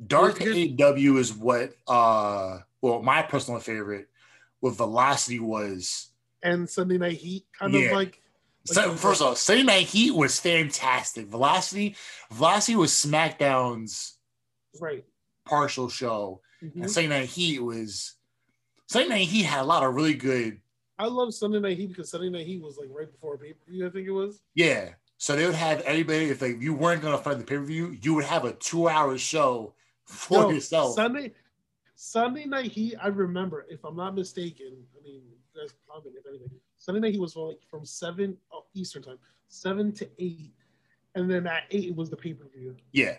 [0.08, 4.08] Dark AEW is what uh well my personal favorite
[4.62, 6.10] with Velocity was
[6.44, 7.82] and Sunday Night Heat kind yeah.
[7.82, 8.22] of like,
[8.76, 11.28] like first of all, Sunday Night Heat was fantastic.
[11.28, 11.96] Velocity,
[12.32, 14.18] Velocity was SmackDown's
[14.80, 15.06] right
[15.46, 16.82] partial show, mm-hmm.
[16.82, 18.16] and Sunday Night Heat was
[18.88, 20.60] Sunday Night Heat had a lot of really good
[21.00, 23.54] I love Sunday Night Heat because Sunday Night Heat was like right before a pay
[23.54, 23.86] per view.
[23.86, 24.42] I think it was.
[24.56, 24.90] Yeah.
[25.18, 26.26] So they would have everybody.
[26.26, 28.88] If like you weren't gonna fight the pay per view, you would have a two
[28.88, 29.74] hour show
[30.06, 30.96] for No, yourself.
[30.96, 31.34] Sunday
[31.96, 32.96] Sunday Night Heat.
[33.02, 34.86] I remember, if I'm not mistaken.
[34.98, 36.50] I mean, you guys comment if anything.
[36.78, 39.18] Sunday Night Heat was like from seven oh, Eastern time,
[39.48, 40.54] seven to eight,
[41.16, 42.76] and then at eight it was the pay per view.
[42.92, 43.18] Yeah.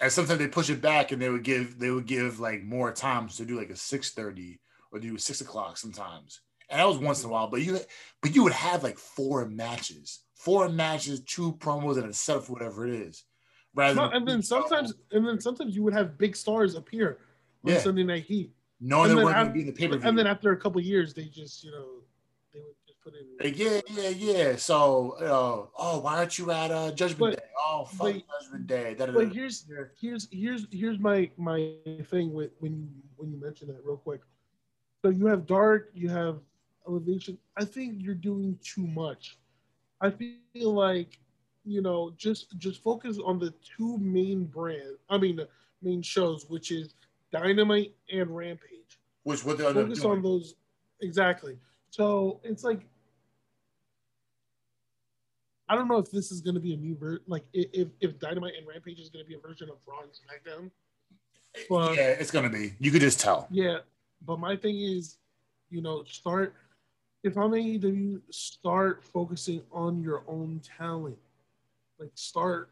[0.00, 2.90] And sometimes they push it back and they would give they would give like more
[2.92, 4.58] times to do like a 6:30
[4.90, 6.40] or do six o'clock sometimes.
[6.72, 7.78] And that was once in a while, but you
[8.22, 10.20] but you would have like four matches.
[10.34, 13.24] Four matches, two promos, and a setup for whatever it is.
[13.74, 17.18] Rather No, than and then sometimes, and then sometimes you would have big stars appear
[17.64, 17.78] on Yeah.
[17.78, 20.08] Sunday Night Heat, knowing and they weren't be in the pay-per-view.
[20.08, 21.86] and then after a couple years, they just you know
[22.52, 23.26] they would just put in.
[23.38, 24.56] Like, yeah, yeah, yeah.
[24.56, 27.48] So, uh, oh, why aren't you at uh, Judgment But- Day?
[27.64, 28.94] Oh, fuck but- Judgment Day.
[28.94, 29.66] Da, da, But here's
[30.00, 31.74] here's here's here's my my
[32.10, 34.22] thing with when you when you mention that real quick.
[35.02, 36.40] So you have dark, you have
[36.86, 37.38] elevation.
[37.56, 39.38] I think you're doing too much.
[40.00, 41.18] I feel like
[41.64, 44.96] you know just just focus on the two main brand.
[45.08, 45.48] I mean the
[45.82, 46.94] main shows, which is
[47.32, 48.98] Dynamite and Rampage.
[49.24, 50.18] Which what they Focus doing.
[50.18, 50.54] on those
[51.00, 51.56] exactly.
[51.90, 52.80] So it's like
[55.68, 57.22] I don't know if this is going to be a new version.
[57.26, 60.10] Like if if Dynamite and Rampage is going to be a version of Raw and
[60.10, 60.70] SmackDown.
[61.70, 62.72] Well- yeah, it's gonna be.
[62.80, 63.46] You could just tell.
[63.50, 63.78] Yeah,
[64.26, 65.18] but my thing is,
[65.70, 66.54] you know, start.
[67.22, 71.18] If I'm AEW, start focusing on your own talent.
[71.98, 72.70] Like start,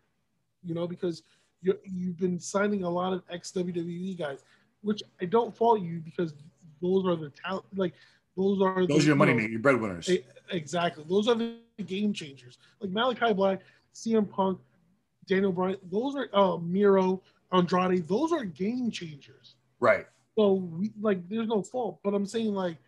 [0.64, 1.22] you know, because
[1.62, 4.42] you you've been signing a lot of ex WWE guys,
[4.82, 6.34] which I don't fault you because
[6.82, 7.64] those are the talent.
[7.76, 7.94] Like
[8.36, 10.08] those are Those the, are your you money know, makers, your breadwinners.
[10.10, 11.04] E- Exactly.
[11.08, 12.58] Those are the game changers.
[12.80, 13.60] Like Malakai Black,
[13.94, 14.58] CM Punk,
[15.26, 15.76] Daniel Bryan.
[15.92, 17.22] Those are uh, Miro,
[17.52, 18.08] Andrade.
[18.08, 19.54] Those are game changers.
[19.78, 20.06] right.
[20.36, 22.78] So we like there's no fault, but I'm saying like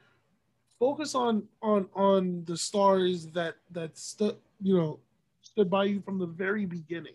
[0.83, 4.99] focus on on on the stars that that stood you know
[5.41, 7.15] stood by you from the very beginning.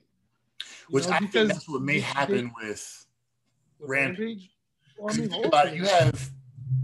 [0.89, 2.67] Which know, I think because that's what may happen with.
[2.67, 3.05] with
[3.79, 4.51] Rampage.
[4.97, 6.31] Well, I mean, you think about it, you have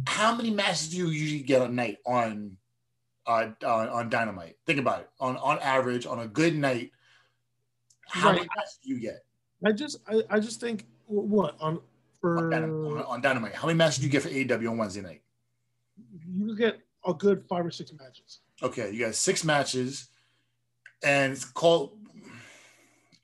[0.07, 2.57] how many matches do you usually get a night on,
[3.25, 4.57] uh, on on Dynamite?
[4.65, 5.09] Think about it.
[5.21, 6.91] On on average, on a good night,
[8.07, 9.23] how many matches do you get
[9.65, 11.81] I just I, I just think what on on,
[12.19, 13.55] for Dynamite, on, on Dynamite?
[13.55, 15.22] How many matches do you get for AEW on Wednesday night?
[16.35, 18.39] You get a good five or six matches.
[18.61, 20.07] Okay, you got six matches,
[21.03, 21.97] and it's called,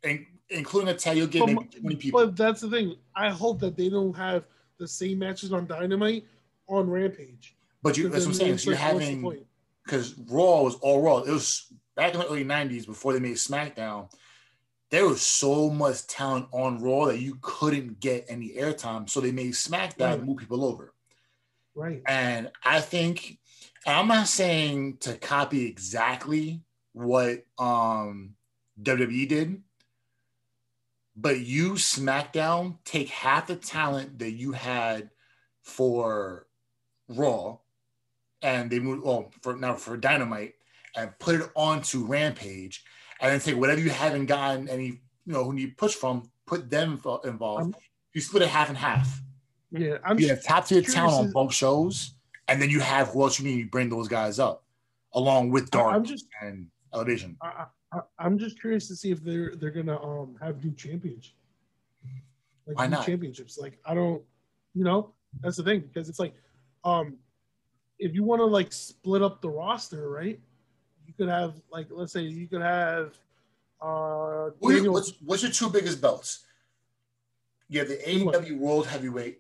[0.03, 2.26] in, including a tag, you'll get But, maybe twenty people.
[2.26, 2.95] but that's the thing.
[3.16, 4.45] I hope that they don't have
[4.78, 6.26] the same matches on Dynamite
[6.68, 7.55] on Rampage.
[7.82, 8.57] But you, that's what I'm saying.
[8.57, 9.38] So you're like, having
[9.86, 11.20] because Raw was all Raw.
[11.20, 14.12] It was back in the early '90s before they made SmackDown.
[14.91, 19.32] There was so much talent on Raw that you couldn't get any airtime, so they
[19.32, 20.26] made SmackDown Right.
[20.26, 20.93] move people over.
[21.80, 22.02] Right.
[22.06, 23.40] And I think
[23.88, 26.62] I'm not saying to copy exactly
[26.92, 28.36] what um,
[28.82, 29.64] WWE did,
[31.16, 35.10] but you SmackDown take half the talent that you had
[35.62, 36.48] for
[37.08, 37.60] Raw,
[38.42, 40.56] and they moved well for now for Dynamite,
[40.98, 42.84] and put it onto Rampage,
[43.22, 45.00] and then take whatever you haven't gotten any you
[45.34, 47.76] know who you push from, put them involved.
[47.76, 47.76] Um,
[48.14, 49.22] you split it half and half.
[49.72, 49.97] Yeah.
[50.03, 52.15] I'm You have top tier talent on both shows,
[52.47, 53.57] and then you have who else you need.
[53.57, 54.63] You bring those guys up,
[55.13, 57.38] along with Dark I'm just and Elevation.
[57.41, 57.65] I,
[58.17, 61.34] I'm just curious to see if they're they're gonna um have new champions.
[62.67, 63.05] Like Why new not?
[63.05, 63.57] championships?
[63.57, 64.22] Like I don't,
[64.74, 65.11] you know,
[65.41, 66.34] that's the thing because it's like,
[66.84, 67.17] um,
[67.97, 70.39] if you want to like split up the roster, right?
[71.07, 73.17] You could have like let's say you could have
[73.82, 76.45] uh Daniel, what's, what's your two biggest belts?
[77.70, 77.97] You have the?
[77.97, 79.39] AEW World Heavyweight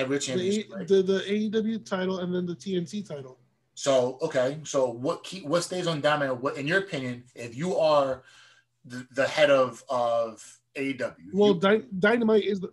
[0.00, 0.70] Heavyweight the, Championship.
[0.72, 0.88] A- right?
[0.88, 3.38] the the AEW title and then the TNT title.
[3.74, 6.40] So okay, so what what stays on Diamond?
[6.40, 8.22] What, in your opinion, if you are
[8.84, 12.72] the, the head of of AEW, Well, you- Dy- Dynamite is the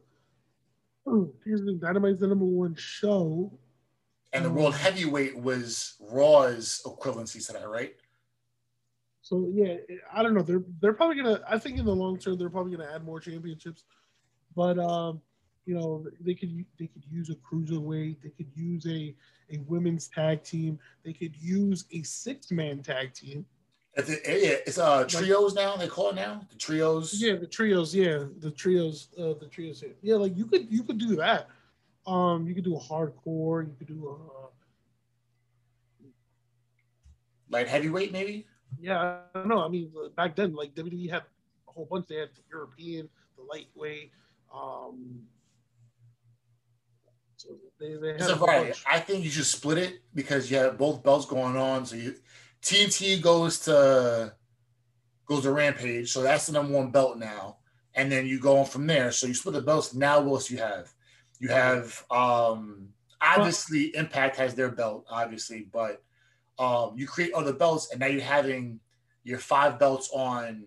[1.36, 3.52] excuse me, Dynamite is the number one show.
[4.34, 7.96] and the World Heavyweight was Raw's equivalency to that, right?
[9.22, 9.76] So yeah,
[10.14, 10.42] I don't know.
[10.42, 11.42] They're they're probably gonna.
[11.50, 13.84] I think in the long term, they're probably gonna add more championships.
[14.56, 15.22] But um,
[15.68, 18.18] you know, they could they could use a cruiserweight.
[18.24, 19.13] They could use a
[19.51, 20.80] a women's tag team.
[21.03, 23.45] They could use a six man tag team.
[23.95, 25.76] It's, it, yeah, it's uh trios now.
[25.76, 27.13] They call it now the trios.
[27.22, 27.93] Yeah, the trios.
[27.93, 29.09] Yeah, the trios.
[29.18, 29.82] Uh, the trios.
[29.82, 29.93] Here.
[30.01, 31.49] Yeah, like you could you could do that.
[32.05, 33.68] Um, you could do a hardcore.
[33.68, 34.47] You could do a
[37.49, 38.45] Light heavyweight, maybe.
[38.80, 39.63] Yeah, I don't know.
[39.63, 41.24] I mean, back then, like WWE had
[41.68, 42.07] a whole bunch.
[42.07, 44.11] They had the European, the lightweight.
[44.53, 45.22] Um,
[47.80, 48.66] they, they It's had a a variety.
[48.70, 48.84] bunch.
[48.89, 51.86] I think you should split it because you have both belts going on.
[51.86, 52.16] So you
[52.62, 54.34] TNT goes to
[55.26, 57.58] goes to Rampage, so that's the number one belt now,
[57.95, 59.12] and then you go on from there.
[59.12, 59.93] So you split the belts.
[59.93, 60.91] Now what else you have?
[61.39, 62.89] You have um
[63.22, 66.02] obviously Impact has their belt, obviously, but
[66.58, 68.80] um you create other belts, and now you're having
[69.24, 70.66] your five belts on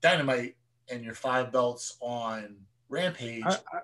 [0.00, 0.56] Dynamite
[0.90, 2.56] and your five belts on
[2.88, 3.80] Rampage, I, I,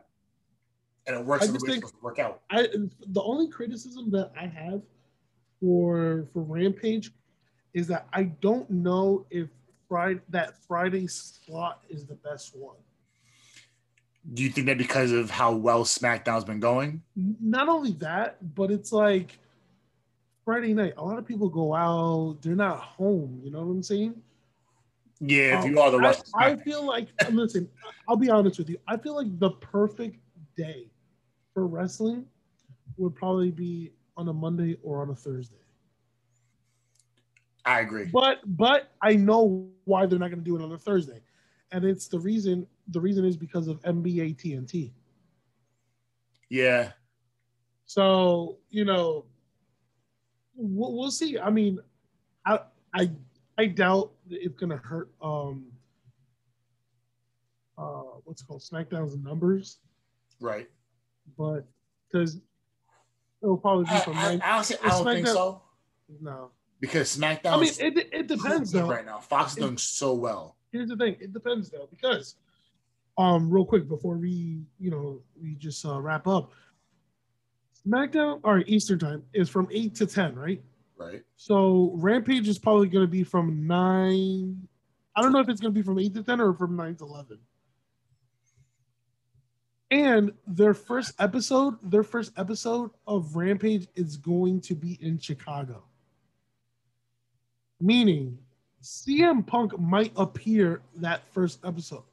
[1.08, 2.42] and it works I just think- work out.
[2.50, 2.68] I
[3.08, 4.82] the only criticism that I have
[5.60, 7.10] for for Rampage
[7.74, 9.48] is that I don't know if
[9.88, 12.76] Friday that Friday slot is the best one.
[14.34, 17.02] Do you think that because of how well SmackDown's been going?
[17.16, 19.38] Not only that, but it's like
[20.44, 20.92] Friday night.
[20.98, 23.40] A lot of people go out; they're not home.
[23.42, 24.14] You know what I'm saying?
[25.20, 27.68] Yeah, if Um, you are the rest, I, I feel like listen.
[28.06, 28.78] I'll be honest with you.
[28.86, 30.18] I feel like the perfect
[30.56, 30.86] day
[31.66, 32.26] wrestling
[32.96, 35.56] would probably be on a Monday or on a Thursday.
[37.64, 38.06] I agree.
[38.06, 41.20] But but I know why they're not going to do it on a Thursday,
[41.72, 42.66] and it's the reason.
[42.88, 44.92] The reason is because of NBA TNT.
[46.48, 46.92] Yeah,
[47.84, 49.26] So you know,
[50.54, 51.38] we'll, we'll see.
[51.38, 51.78] I mean,
[52.46, 52.60] I
[52.94, 53.10] I
[53.58, 55.10] I doubt it's going to hurt.
[55.20, 55.66] Um,
[57.76, 59.78] uh, what's it called SmackDown's numbers,
[60.40, 60.68] right.
[61.36, 61.66] But
[62.10, 62.40] because
[63.42, 64.42] it'll probably be I, from I, nine.
[64.44, 65.62] honestly, I don't think SmackDown- so
[66.20, 66.50] No,
[66.80, 67.52] because SmackDown.
[67.52, 68.08] I mean it.
[68.12, 68.86] It depends though.
[68.88, 69.18] right now.
[69.18, 70.56] Fox is doing so well.
[70.72, 72.36] here's the thing it depends though because
[73.16, 76.52] um real quick before we you know we just uh, wrap up
[77.86, 80.62] smackdown or eastern time is from 8 to 10 right
[80.96, 81.22] Right.
[81.36, 84.68] so rampage is probably going to be from 9
[85.16, 86.96] i don't know if it's going to be from 8 to 10 or from 9
[86.96, 87.38] to 11
[89.90, 95.82] and their first episode their first episode of rampage is going to be in chicago
[97.80, 98.38] meaning
[98.82, 102.04] CM Punk might appear that first episode.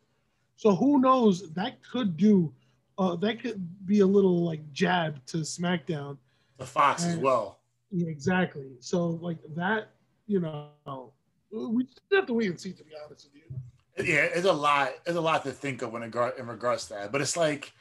[0.55, 1.51] So who knows?
[1.53, 2.53] That could do.
[2.97, 6.17] Uh, that could be a little like jab to SmackDown.
[6.57, 7.59] The Fox as well.
[7.91, 8.71] Yeah, exactly.
[8.79, 9.89] So like that,
[10.27, 11.11] you know,
[11.51, 12.71] we just have to wait and see.
[12.71, 13.59] To be honest with you,
[13.97, 14.91] Yeah, it's a lot.
[15.05, 17.11] It's a lot to think of when it gar- in regards to that.
[17.11, 17.71] But it's like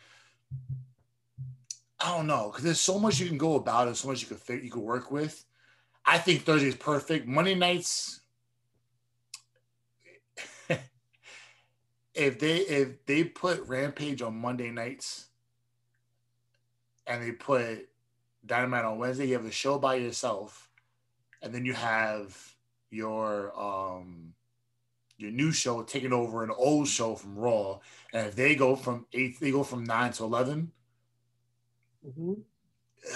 [2.01, 4.29] I don't know because there's so much you can go about it, so much you
[4.29, 5.45] could fit, you could work with.
[6.07, 7.27] I think Thursday is perfect.
[7.27, 8.21] Monday nights,
[12.15, 15.27] if they if they put Rampage on Monday nights,
[17.07, 17.89] and they put
[18.45, 20.71] Dynamite on Wednesday, you have the show by yourself,
[21.43, 22.55] and then you have
[22.91, 24.35] your um
[25.17, 27.79] your new show taking over an old show from Raw,
[28.13, 30.73] and if they go from eight, they go from nine to eleven.
[32.07, 32.43] Mhm.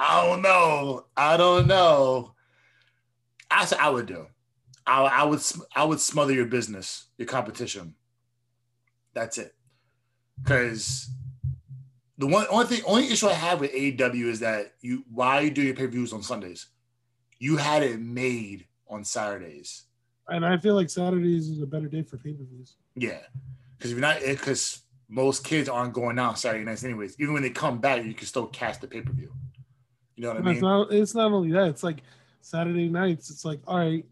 [0.00, 1.06] I don't know.
[1.16, 2.34] I don't know.
[3.50, 4.26] I I would do.
[4.86, 5.40] I, I would.
[5.74, 7.94] I would smother your business, your competition.
[9.12, 9.54] That's it.
[10.40, 11.10] Because
[12.16, 15.50] the one only thing, only issue I have with AEW is that you why you
[15.50, 16.68] do your pay per views on Sundays.
[17.38, 19.84] You had it made on Saturdays.
[20.28, 22.76] And I feel like Saturdays is a better day for pay per views.
[22.94, 23.18] Yeah,
[23.76, 27.16] because if you're not, because most kids aren't going out Saturday nights anyways.
[27.18, 29.32] Even when they come back, you can still catch the pay per view.
[30.16, 30.54] You know what I mean?
[30.54, 30.92] It's not.
[30.92, 31.68] It's not only that.
[31.68, 32.02] It's like
[32.40, 33.30] Saturday nights.
[33.30, 34.04] It's like all right,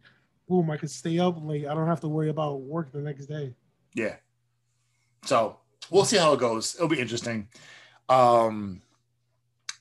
[0.49, 0.71] boom.
[0.71, 1.67] I can stay up late.
[1.67, 3.55] I don't have to worry about work the next day.
[3.95, 4.17] Yeah.
[5.25, 5.59] So
[5.91, 6.75] we'll see how it goes.
[6.77, 7.49] It'll be interesting.
[8.09, 8.83] Um,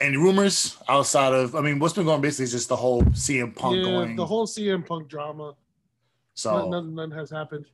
[0.01, 1.55] any rumors outside of?
[1.55, 4.15] I mean, what's been going basically is just the whole CM Punk yeah, going.
[4.15, 5.53] the whole CM Punk drama.
[6.35, 7.65] So None, none, none has happened.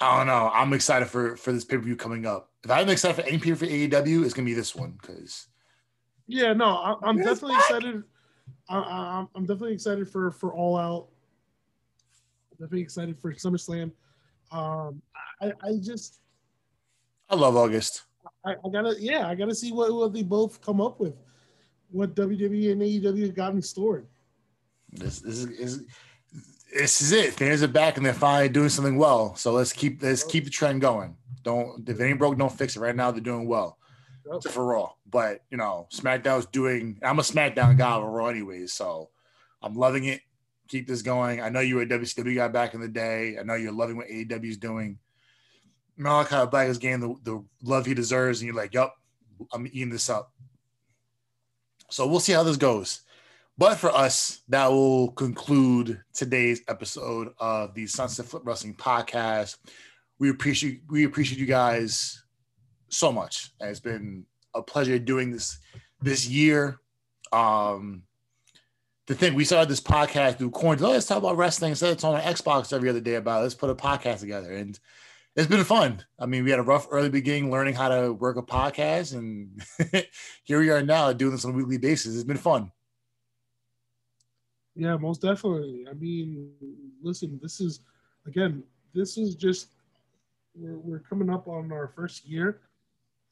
[0.00, 0.50] I don't know.
[0.52, 2.50] I'm excited for for this pay per view coming up.
[2.64, 5.46] If I'm excited for any pay for AEW, it's gonna be this one because
[6.26, 7.60] Yeah, no, I, I'm definitely back.
[7.70, 8.02] excited.
[8.68, 11.08] I, I'm- I'm definitely excited for for All Out.
[12.52, 13.92] Definitely excited for SummerSlam.
[14.52, 15.00] Um,
[15.40, 16.20] I, I just,
[17.30, 18.02] I love August.
[18.44, 21.14] I, I gotta, yeah, I gotta see what, what they both come up with,
[21.90, 24.04] what WWE and AEW got in store.
[24.92, 25.84] This, this is, is
[26.72, 27.34] this is it.
[27.34, 29.34] Fans are back and they're finally doing something well.
[29.36, 31.16] So let's keep let's keep the trend going.
[31.42, 32.80] Don't if it ain't broke, don't fix it.
[32.80, 33.78] Right now they're doing well.
[34.50, 34.92] For Raw.
[35.08, 39.10] But you know, SmackDown's doing I'm a SmackDown guy over Raw anyways, so
[39.60, 40.22] I'm loving it.
[40.68, 41.40] Keep this going.
[41.40, 43.36] I know you were a WCW guy back in the day.
[43.38, 44.98] I know you're loving what AEW is doing.
[45.98, 48.94] Malakai Black is getting the, the love he deserves, and you're like, yup,
[49.52, 50.32] I'm eating this up.
[51.90, 53.02] So we'll see how this goes.
[53.58, 59.58] But for us, that will conclude today's episode of the Sunset Flip Wrestling Podcast.
[60.18, 62.24] We appreciate we appreciate you guys
[62.88, 63.52] so much.
[63.60, 64.24] It's been
[64.54, 65.58] a pleasure doing this
[66.00, 66.78] this year.
[67.30, 68.04] Um,
[69.06, 70.88] the thing we started this podcast through quarantine.
[70.88, 73.40] Let's talk about wrestling instead of talking on Xbox every other day about.
[73.40, 73.42] It.
[73.42, 74.78] Let's put a podcast together, and
[75.36, 76.02] it's been fun.
[76.18, 79.62] I mean, we had a rough early beginning learning how to work a podcast, and
[80.44, 82.14] here we are now doing this on a weekly basis.
[82.14, 82.72] It's been fun.
[84.74, 85.86] Yeah, most definitely.
[85.90, 86.50] I mean,
[87.02, 87.80] listen, this is
[88.26, 88.62] again,
[88.94, 89.68] this is just
[90.54, 92.60] we're, we're coming up on our first year,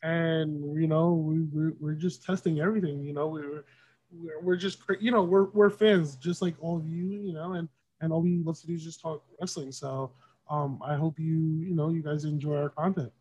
[0.03, 3.03] and you know we we're, we're just testing everything.
[3.03, 3.65] You know, we're
[4.13, 7.09] we're, we're just you know we're we're fans just like all of you.
[7.09, 7.69] You know, and
[8.01, 9.73] and all we love to do is just talk wrestling.
[9.73, 10.13] So
[10.51, 13.13] um, I hope you you know you guys enjoy our content.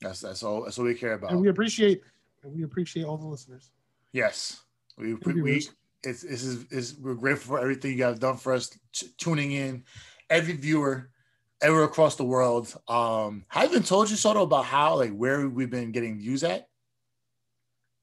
[0.00, 1.30] That's that's all that's all we care about.
[1.30, 2.02] And we appreciate
[2.42, 3.70] and we appreciate all the listeners.
[4.12, 4.62] Yes,
[4.96, 5.68] we we, we
[6.02, 9.84] it's, it's, it's, we're grateful for everything you guys done for us, t- tuning in,
[10.28, 11.10] every viewer,
[11.60, 12.74] ever across the world.
[12.88, 16.42] Um, have I even told you Soto about how like where we've been getting views
[16.42, 16.68] at?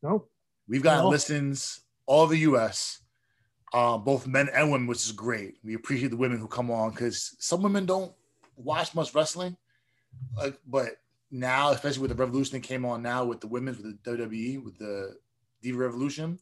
[0.04, 0.26] No,
[0.68, 1.10] we've got no.
[1.10, 3.02] listens all the U.S.
[3.74, 5.56] Uh, both men and women, which is great.
[5.64, 8.14] We appreciate the women who come on because some women don't
[8.56, 9.58] watch much wrestling,
[10.36, 10.98] like, but
[11.32, 14.64] now, especially with the revolution that came on now with the women's with the WWE
[14.64, 15.18] with the
[15.62, 16.40] Diva Revolution,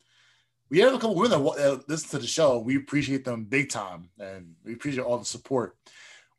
[0.69, 2.59] we have a couple women that listen to the show.
[2.59, 5.77] We appreciate them big time, and we appreciate all the support.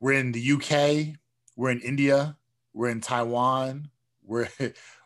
[0.00, 1.16] We're in the UK,
[1.56, 2.36] we're in India,
[2.74, 3.88] we're in Taiwan,
[4.24, 4.48] we're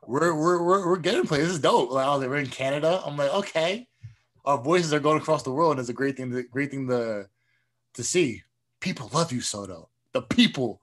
[0.06, 1.48] we're we're we're, we're getting places.
[1.48, 1.90] This is dope.
[1.90, 3.02] Like, oh, we're in Canada.
[3.04, 3.88] I'm like, okay,
[4.44, 6.30] our voices are going across the world, and it's a great thing.
[6.30, 7.28] To, great thing to
[7.94, 8.42] to see.
[8.80, 10.80] People love you, Soto the people.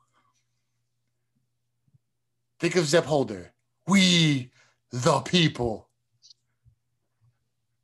[2.59, 3.53] Think of Zeb Colter.
[3.85, 4.51] We
[4.91, 5.86] the people.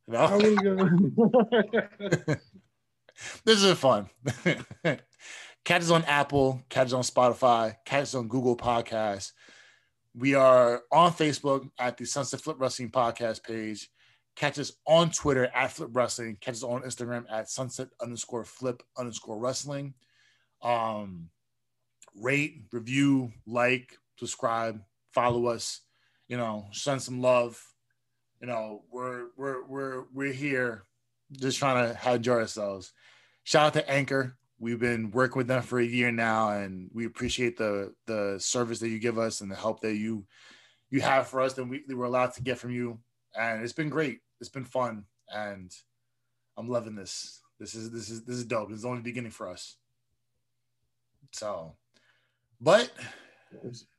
[0.08, 0.38] No?
[3.46, 4.10] this is fun.
[5.66, 9.32] Catch us on Apple, catch us on Spotify, catch us on Google Podcasts.
[10.14, 13.90] We are on Facebook at the Sunset Flip Wrestling Podcast page.
[14.36, 16.38] Catch us on Twitter at Flip Wrestling.
[16.42, 19.94] Catch us on Instagram at Sunset underscore Flip underscore Wrestling.
[20.62, 21.30] Um,
[22.14, 24.82] rate, review, like, subscribe,
[25.14, 25.80] follow us.
[26.28, 27.64] You know, send some love.
[28.44, 30.84] You know, we're we're we're we're here,
[31.32, 32.92] just trying to enjoy ourselves.
[33.46, 34.36] Shout out to Anchor.
[34.60, 38.80] We've been working with them for a year now, and we appreciate the the service
[38.80, 40.26] that you give us and the help that you
[40.90, 43.00] you have for us that we that we're allowed to get from you.
[43.34, 44.20] And it's been great.
[44.42, 45.74] It's been fun, and
[46.58, 47.42] I'm loving this.
[47.62, 48.68] This is this is this is dope.
[48.68, 49.78] This is only the beginning for us.
[51.32, 51.78] So
[52.60, 52.92] but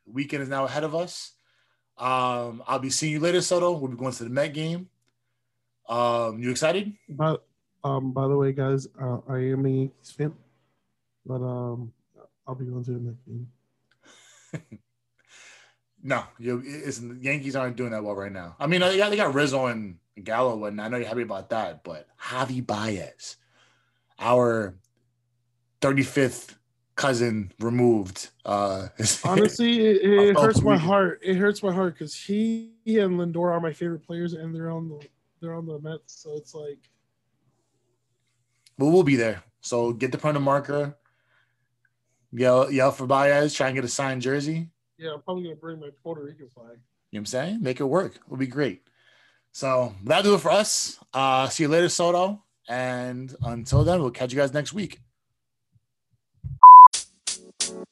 [0.04, 1.32] weekend is now ahead of us.
[1.96, 3.72] Um, I'll be seeing you later, Soto.
[3.72, 4.88] We'll be going to the Met game.
[5.88, 6.92] Um, you excited?
[7.08, 7.44] But
[7.82, 10.34] um, by the way, guys, uh, I am a Yankees fan,
[11.26, 11.92] but um,
[12.46, 13.48] I'll be going to the Met game.
[16.02, 18.56] no, you, it's, Yankees aren't doing that well right now.
[18.58, 21.50] I mean, they got, they got Rizzo and Gallo, and I know you're happy about
[21.50, 23.36] that, but Javi Baez,
[24.18, 24.74] our
[25.80, 26.54] 35th
[26.96, 28.30] cousin removed.
[28.44, 28.88] Uh,
[29.24, 31.20] Honestly, it, it hurts my heart.
[31.22, 34.88] It hurts my heart because he and Lindor are my favorite players, and they're on
[34.88, 35.00] the
[35.40, 36.22] they're on the Mets.
[36.22, 36.78] So it's like,
[38.78, 39.42] but we'll be there.
[39.60, 40.96] So get the print marker.
[42.32, 43.54] Yell yell for Baez.
[43.54, 44.68] Try and get a signed jersey.
[44.98, 46.66] Yeah, I'm probably gonna bring my Puerto Rican flag.
[46.66, 46.78] You know
[47.10, 47.62] what I'm saying?
[47.62, 48.20] Make it work.
[48.26, 48.82] It'll be great.
[49.52, 50.98] So that'll do it for us.
[51.12, 52.42] Uh, see you later, Soto.
[52.68, 55.00] And until then, we'll catch you guys next week.